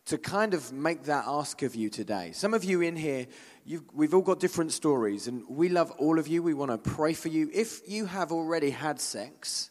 [0.05, 2.31] to kind of make that ask of you today.
[2.33, 3.27] Some of you in here,
[3.93, 6.41] we've all got different stories, and we love all of you.
[6.41, 7.49] We want to pray for you.
[7.53, 9.69] If you have already had sex,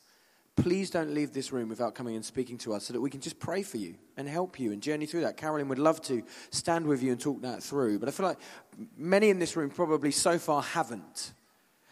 [0.57, 3.21] please don't leave this room without coming and speaking to us so that we can
[3.21, 5.37] just pray for you and help you and journey through that.
[5.37, 7.99] Carolyn would love to stand with you and talk that through.
[7.99, 8.39] But I feel like
[8.97, 11.33] many in this room probably so far haven't.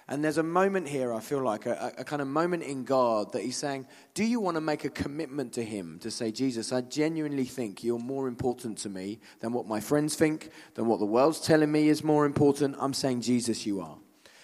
[0.09, 3.33] And there's a moment here, I feel like, a, a, kind of moment in God
[3.33, 6.73] that He's saying, Do you want to make a commitment to Him to say, Jesus,
[6.73, 10.99] I genuinely think you're more important to me than what my friends think, than what
[10.99, 12.75] the world's telling me is more important?
[12.81, 13.99] I'm saying, Jesus, you are.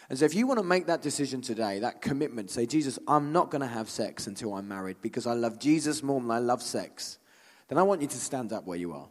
[0.09, 3.33] And so, if you want to make that decision today, that commitment, say, Jesus, I'm
[3.33, 6.39] not going to have sex until I'm married because I love Jesus more than I
[6.39, 7.19] love sex,
[7.69, 9.09] then I want you to stand up where you are.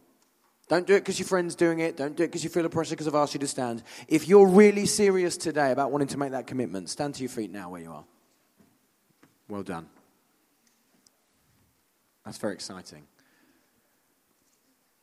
[0.68, 1.96] Don't do it because your friend's doing it.
[1.96, 3.82] Don't do it because you feel a pressure because I've asked you to stand.
[4.08, 7.52] If you're really serious today about wanting to make that commitment, stand to your feet
[7.52, 8.04] now where you are.
[9.48, 9.86] Well done.
[12.24, 13.06] That's very exciting.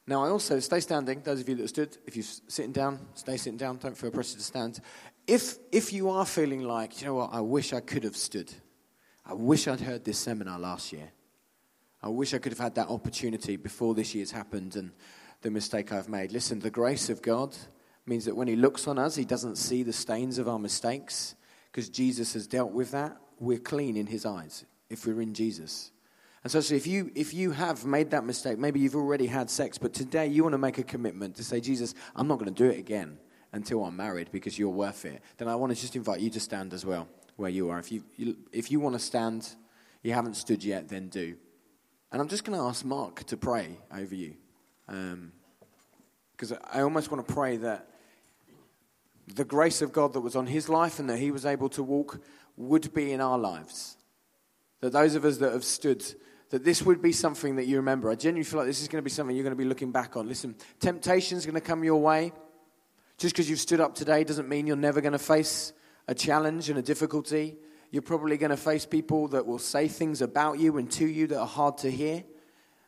[0.06, 1.22] Now, I also stay standing.
[1.22, 3.78] Those of you that stood, if you're sitting down, stay sitting down.
[3.78, 4.82] Don't feel pressure to stand.
[5.26, 8.51] If, if you are feeling like, you know what, I wish I could have stood.
[9.26, 11.11] I wish I'd heard this seminar last year.
[12.01, 14.91] I wish I could have had that opportunity before this year's happened and
[15.41, 16.34] the mistake I've made.
[16.34, 17.55] Listen, the grace of God
[18.05, 21.36] means that when He looks on us, He doesn't see the stains of our mistakes
[21.71, 23.17] because Jesus has dealt with that.
[23.39, 25.91] We're clean in His eyes if we're in Jesus.
[26.43, 29.49] And so, so if, you, if you have made that mistake, maybe you've already had
[29.49, 32.53] sex, but today you want to make a commitment to say, Jesus, I'm not going
[32.53, 33.17] to do it again
[33.54, 36.39] until I'm married because you're worth it, then I want to just invite you to
[36.39, 37.80] stand as well where you are.
[37.80, 39.56] If you, you if you want to stand,
[40.01, 41.36] you haven't stood yet, then do.
[42.12, 44.36] And I'm just going to ask Mark to pray over you.
[44.86, 47.88] Because um, I almost want to pray that
[49.28, 51.82] the grace of God that was on his life and that he was able to
[51.82, 52.22] walk
[52.58, 53.97] would be in our lives.
[54.82, 56.04] That those of us that have stood,
[56.49, 58.12] that this would be something that you remember.
[58.12, 59.91] I genuinely feel like this is going to be something you're going to be looking
[59.91, 60.28] back on.
[60.28, 62.34] Listen, temptation is going to come your way.
[63.24, 65.71] Just because you've stood up today doesn't mean you're never going to face
[66.09, 67.55] a challenge and a difficulty.
[67.89, 71.28] You're probably going to face people that will say things about you and to you
[71.28, 72.21] that are hard to hear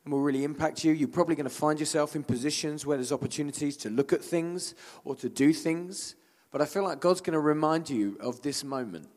[0.04, 0.92] and will really impact you.
[0.92, 4.76] You're probably going to find yourself in positions where there's opportunities to look at things
[5.06, 6.16] or to do things.
[6.52, 9.08] But I feel like God's going to remind you of this moment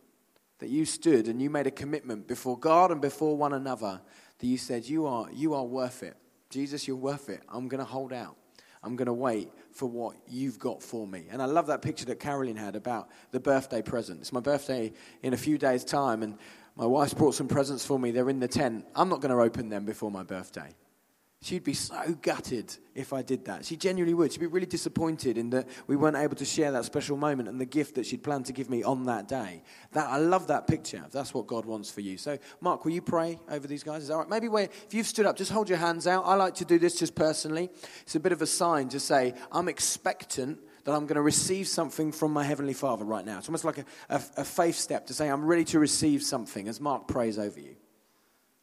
[0.61, 4.01] that you stood and you made a commitment before God and before one another
[4.39, 6.17] that you said, You are, you are worth it.
[6.49, 7.43] Jesus, you're worth it.
[7.49, 8.37] I'm going to hold out.
[8.85, 11.27] I'm going to wait for what you've got for me.
[11.31, 14.19] And I love that picture that Carolyn had about the birthday present.
[14.21, 16.37] It's my birthday in a few days' time, and
[16.75, 18.11] my wife's brought some presents for me.
[18.11, 18.87] They're in the tent.
[18.97, 20.75] I'm not going to open them before my birthday.
[21.41, 23.65] She'd be so gutted if I did that.
[23.65, 24.33] She genuinely would.
[24.33, 27.61] She'd be really disappointed in that we weren't able to share that special moment and
[27.61, 29.63] the gift that she'd planned to give me on that day.
[29.93, 31.05] That I love that picture.
[31.13, 32.19] That's what God wants for you.
[32.19, 34.03] So, Mark, will you pray over these guys?
[34.03, 34.29] Is that all right?
[34.29, 36.25] Maybe if you've stood up, just hold your hands out.
[36.27, 37.71] I like to do this just personally.
[38.03, 41.69] It's a bit of a sign to say I'm expectant that I'm going to receive
[41.69, 43.39] something from my Heavenly Father right now.
[43.39, 46.67] It's almost like a, a, a faith step to say I'm ready to receive something
[46.67, 47.77] as Mark prays over you.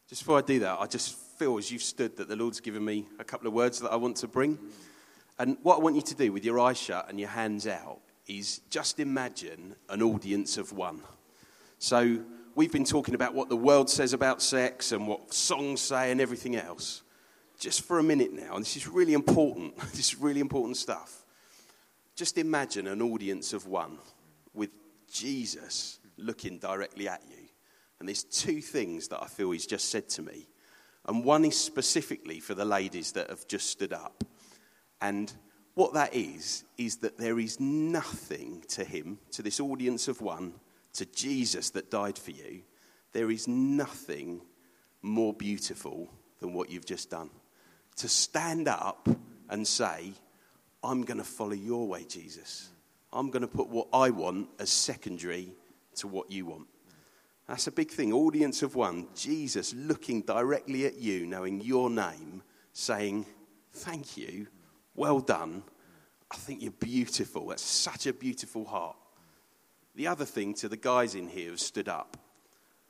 [0.08, 2.84] Just before I do that, I just feel as you've stood that the Lord's given
[2.84, 4.58] me a couple of words that I want to bring.
[5.38, 7.98] And what I want you to do with your eyes shut and your hands out
[8.26, 11.02] is just imagine an audience of one.
[11.78, 12.20] So
[12.54, 16.20] we've been talking about what the world says about sex and what songs say and
[16.22, 17.02] everything else.
[17.58, 21.24] Just for a minute now, and this is really important, this is really important stuff.
[22.14, 23.98] Just imagine an audience of one
[24.54, 24.70] with
[25.12, 27.46] Jesus looking directly at you.
[27.98, 30.48] And there's two things that I feel he's just said to me.
[31.06, 34.24] And one is specifically for the ladies that have just stood up.
[35.00, 35.32] And
[35.74, 40.54] what that is, is that there is nothing to him, to this audience of one,
[40.94, 42.62] to Jesus that died for you,
[43.12, 44.40] there is nothing
[45.02, 47.30] more beautiful than what you've just done.
[47.96, 49.08] To stand up
[49.48, 50.12] and say,
[50.82, 52.70] I'm going to follow your way, Jesus.
[53.12, 55.52] I'm going to put what I want as secondary
[55.96, 56.66] to what you want.
[57.48, 58.12] That's a big thing.
[58.12, 62.42] Audience of one, Jesus looking directly at you, knowing your name,
[62.72, 63.26] saying,
[63.72, 64.48] Thank you,
[64.94, 65.62] well done.
[66.30, 67.48] I think you're beautiful.
[67.48, 68.96] That's such a beautiful heart.
[69.94, 72.16] The other thing to the guys in here who stood up,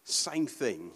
[0.04, 0.92] same thing.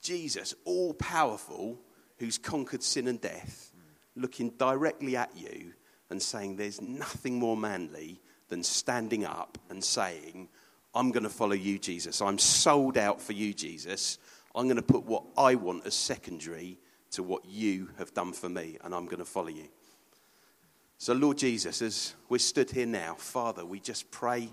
[0.00, 1.78] Jesus, all powerful,
[2.18, 3.72] who's conquered sin and death,
[4.14, 5.74] looking directly at you
[6.08, 10.48] and saying, There's nothing more manly than standing up and saying,
[10.96, 12.22] I'm going to follow you, Jesus.
[12.22, 14.18] I'm sold out for you, Jesus.
[14.54, 16.78] I'm going to put what I want as secondary
[17.10, 19.68] to what you have done for me, and I'm going to follow you.
[20.96, 24.48] So, Lord Jesus, as we're stood here now, Father, we just pray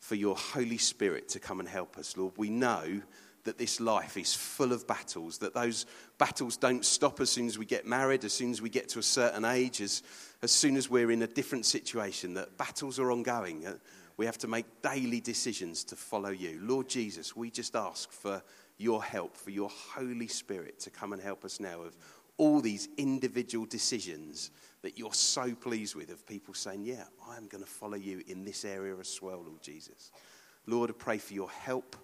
[0.00, 2.34] for your Holy Spirit to come and help us, Lord.
[2.36, 3.00] We know
[3.44, 5.86] that this life is full of battles, that those
[6.18, 8.98] battles don't stop as soon as we get married, as soon as we get to
[8.98, 10.02] a certain age, as,
[10.42, 13.64] as soon as we're in a different situation, that battles are ongoing.
[14.18, 16.58] We have to make daily decisions to follow you.
[16.60, 18.42] Lord Jesus, we just ask for
[18.76, 21.96] your help, for your Holy Spirit to come and help us now of
[22.36, 24.50] all these individual decisions
[24.82, 28.44] that you're so pleased with, of people saying, Yeah, I'm going to follow you in
[28.44, 30.10] this area as well, Lord Jesus.
[30.66, 31.96] Lord, I pray for your help,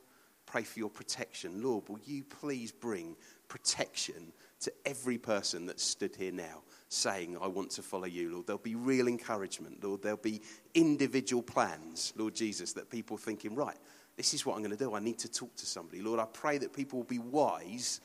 [0.47, 1.63] pray for your protection.
[1.63, 3.17] Lord, will you please bring
[3.49, 6.63] protection to every person that stood here now?
[6.95, 8.47] Saying, I want to follow you, Lord.
[8.47, 10.03] There'll be real encouragement, Lord.
[10.03, 10.41] There'll be
[10.75, 13.77] individual plans, Lord Jesus, that people thinking, right,
[14.17, 14.95] this is what I'm going to do.
[14.95, 16.01] I need to talk to somebody.
[16.01, 18.01] Lord, I pray that people will be wise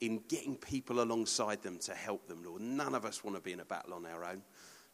[0.00, 2.60] in getting people alongside them to help them, Lord.
[2.60, 4.42] None of us want to be in a battle on our own.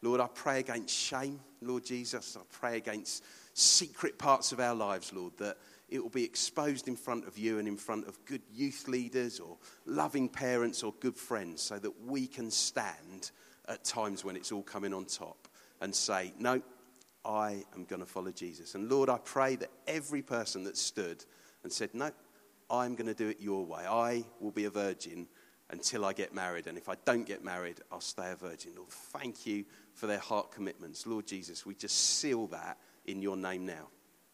[0.01, 2.35] Lord, I pray against shame, Lord Jesus.
[2.35, 3.23] I pray against
[3.53, 5.57] secret parts of our lives, Lord, that
[5.91, 9.39] it will be exposed in front of you and in front of good youth leaders
[9.39, 13.31] or loving parents or good friends so that we can stand
[13.67, 15.49] at times when it's all coming on top
[15.81, 16.61] and say, No,
[17.25, 18.73] I am going to follow Jesus.
[18.73, 21.23] And Lord, I pray that every person that stood
[21.63, 22.11] and said, No,
[22.69, 23.85] I'm going to do it your way.
[23.85, 25.27] I will be a virgin
[25.71, 26.67] until I get married.
[26.67, 28.71] And if I don't get married, I'll stay a virgin.
[28.77, 31.05] Lord, thank you for their heart commitments.
[31.05, 33.89] Lord Jesus, we just seal that in your name now.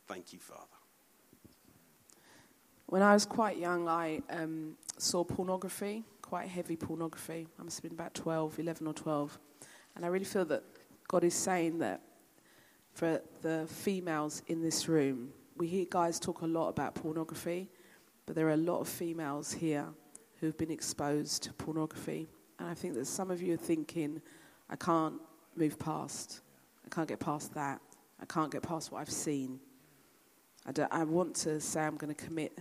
[0.07, 0.76] Thank you, Father.
[2.87, 7.45] When I was quite young, I um, saw pornography, quite heavy pornography.
[7.59, 9.37] I must have been about 12, 11 or 12.
[9.95, 10.63] And I really feel that
[11.09, 12.01] God is saying that
[12.93, 17.69] for the females in this room, we hear guys talk a lot about pornography,
[18.25, 19.85] but there are a lot of females here
[20.39, 22.29] who've been exposed to pornography.
[22.57, 24.21] And I think that some of you are thinking,
[24.69, 25.15] I can't
[25.57, 26.39] move past,
[26.85, 27.81] I can't get past that.
[28.19, 29.59] I can't get past what I've seen.
[30.65, 32.57] I, I want to say I'm going to commit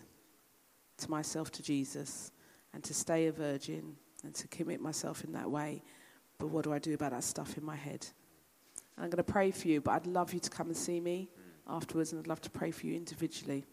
[0.99, 2.31] to myself to Jesus
[2.73, 5.83] and to stay a virgin and to commit myself in that way.
[6.39, 8.07] But what do I do about that stuff in my head?
[8.97, 11.01] And I'm going to pray for you, but I'd love you to come and see
[11.01, 11.29] me
[11.69, 13.65] afterwards, and I'd love to pray for you individually.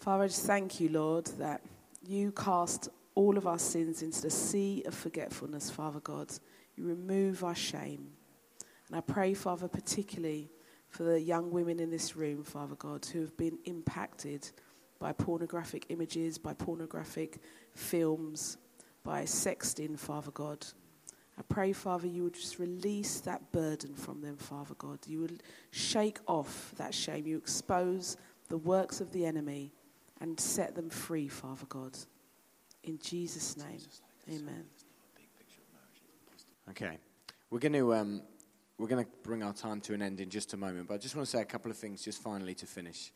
[0.00, 1.62] Father, I just thank you, Lord, that
[2.06, 6.30] you cast all of our sins into the sea of forgetfulness, Father God.
[6.76, 8.08] You remove our shame.
[8.88, 10.50] And I pray, Father, particularly
[10.88, 14.50] for the young women in this room, Father God, who have been impacted
[14.98, 17.38] by pornographic images, by pornographic
[17.74, 18.58] films,
[19.04, 20.66] by sexting, Father God.
[21.38, 25.00] I pray, Father, you would just release that burden from them, Father God.
[25.06, 27.26] You would shake off that shame.
[27.26, 28.16] You expose
[28.48, 29.72] the works of the enemy
[30.20, 31.96] and set them free, Father God.
[32.84, 33.80] In Jesus' name,
[34.28, 34.64] amen.
[36.70, 36.98] Okay.
[37.50, 37.94] We're going to.
[37.94, 38.22] Um,
[38.78, 40.98] we're going to bring our time to an end in just a moment, but I
[40.98, 43.10] just want to say a couple of things just finally to finish.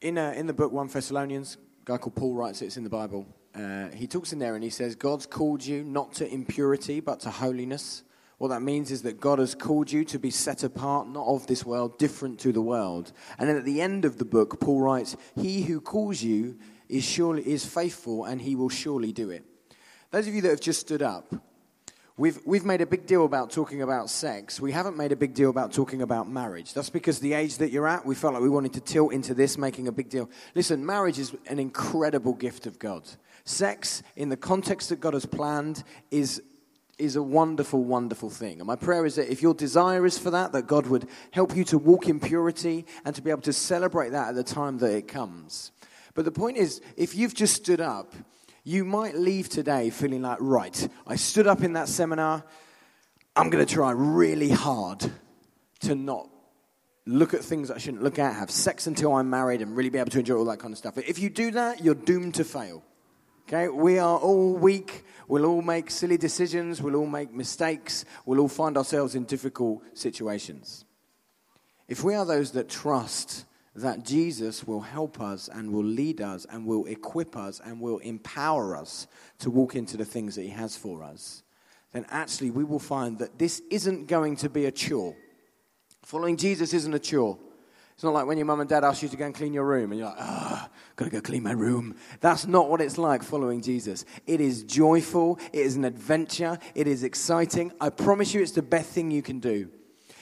[0.00, 2.84] In, uh, in the book 1 Thessalonians, a guy called Paul writes it, it's in
[2.84, 3.26] the Bible.
[3.54, 7.20] Uh, he talks in there and he says, God's called you not to impurity, but
[7.20, 8.02] to holiness.
[8.38, 11.46] What that means is that God has called you to be set apart, not of
[11.46, 13.12] this world, different to the world.
[13.38, 16.56] And then at the end of the book, Paul writes, He who calls you
[16.88, 19.44] is surely is faithful, and he will surely do it.
[20.12, 21.34] Those of you that have just stood up,
[22.20, 24.60] We've, we've made a big deal about talking about sex.
[24.60, 26.74] We haven't made a big deal about talking about marriage.
[26.74, 29.32] That's because the age that you're at, we felt like we wanted to tilt into
[29.32, 30.28] this, making a big deal.
[30.54, 33.08] Listen, marriage is an incredible gift of God.
[33.46, 36.42] Sex, in the context that God has planned, is,
[36.98, 38.58] is a wonderful, wonderful thing.
[38.58, 41.56] And my prayer is that if your desire is for that, that God would help
[41.56, 44.76] you to walk in purity and to be able to celebrate that at the time
[44.80, 45.72] that it comes.
[46.12, 48.12] But the point is, if you've just stood up,
[48.64, 52.44] you might leave today feeling like, right, I stood up in that seminar.
[53.36, 55.10] I'm going to try really hard
[55.80, 56.28] to not
[57.06, 59.98] look at things I shouldn't look at, have sex until I'm married, and really be
[59.98, 60.98] able to enjoy all that kind of stuff.
[60.98, 62.82] If you do that, you're doomed to fail.
[63.48, 63.68] Okay?
[63.68, 65.04] We are all weak.
[65.26, 66.82] We'll all make silly decisions.
[66.82, 68.04] We'll all make mistakes.
[68.26, 70.84] We'll all find ourselves in difficult situations.
[71.88, 73.44] If we are those that trust
[73.74, 77.98] that Jesus will help us and will lead us and will equip us and will
[77.98, 79.06] empower us
[79.38, 81.42] to walk into the things that He has for us,
[81.92, 85.16] then actually we will find that this isn't going to be a chore.
[86.02, 87.38] Following Jesus isn't a chore.
[87.94, 89.66] It's not like when your mum and dad ask you to go and clean your
[89.66, 91.96] room and you're like, ah, gotta go clean my room.
[92.20, 94.06] That's not what it's like following Jesus.
[94.26, 97.72] It is joyful, it is an adventure, it is exciting.
[97.78, 99.68] I promise you, it's the best thing you can do.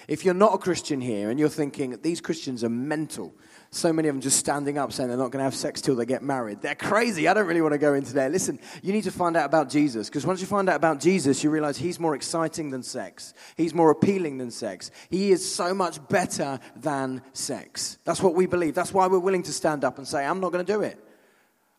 [0.09, 3.35] If you're not a Christian here and you're thinking, these Christians are mental,
[3.71, 5.95] so many of them just standing up saying they're not going to have sex till
[5.97, 6.63] they get married.
[6.63, 7.29] They're crazy.
[7.29, 8.31] I don't really want to go into there.
[8.31, 11.45] Listen, you need to find out about Jesus because once you find out about Jesus,
[11.45, 13.35] you realize he's more exciting than sex.
[13.55, 14.91] He's more appealing than sex.
[15.11, 17.99] He is so much better than sex.
[18.05, 18.75] That's what we believe.
[18.75, 20.99] That's why we're willing to stand up and say, I'm not going to do it.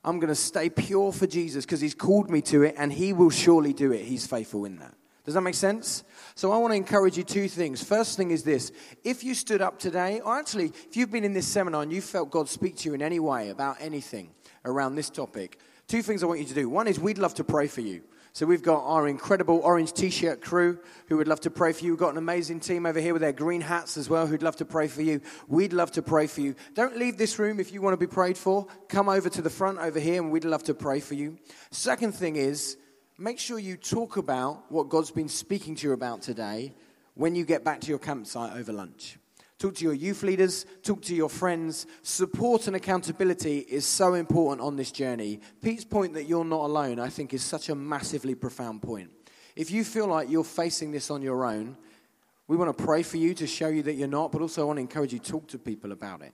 [0.03, 3.11] I'm going to stay pure for Jesus because he's called me to it and he
[3.11, 4.05] will surely do it.
[4.05, 4.93] He's faithful in that.
[5.29, 6.03] Does that make sense?
[6.33, 7.83] So I want to encourage you two things.
[7.83, 8.71] First thing is this
[9.03, 12.01] if you stood up today, or actually, if you've been in this seminar and you
[12.01, 14.31] felt God speak to you in any way about anything
[14.65, 16.67] around this topic, two things I want you to do.
[16.67, 18.01] One is we'd love to pray for you.
[18.33, 21.91] So we've got our incredible orange t-shirt crew who would love to pray for you.
[21.91, 24.55] We've got an amazing team over here with their green hats as well who'd love
[24.55, 25.21] to pray for you.
[25.47, 26.55] We'd love to pray for you.
[26.73, 28.65] Don't leave this room if you want to be prayed for.
[28.87, 31.37] Come over to the front over here and we'd love to pray for you.
[31.69, 32.77] Second thing is
[33.19, 36.73] make sure you talk about what God's been speaking to you about today
[37.15, 39.17] when you get back to your campsite over lunch.
[39.57, 41.85] Talk to your youth leaders, talk to your friends.
[42.01, 45.41] Support and accountability is so important on this journey.
[45.61, 49.09] Pete's point that you're not alone, I think, is such a massively profound point.
[49.57, 51.75] If you feel like you're facing this on your own,
[52.47, 54.65] we want to pray for you to show you that you're not, but also I
[54.65, 56.31] want to encourage you to talk to people about it.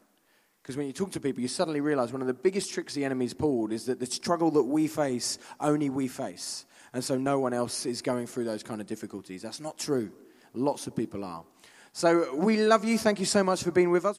[0.61, 3.05] Because when you talk to people, you suddenly realize one of the biggest tricks the
[3.05, 6.65] enemy's pulled is that the struggle that we face, only we face
[6.95, 9.41] and so no one else is going through those kind of difficulties.
[9.41, 10.09] That's not true.
[10.53, 11.43] Lots of people are.
[11.91, 12.97] So we love you.
[12.97, 14.13] Thank you so much for being with us.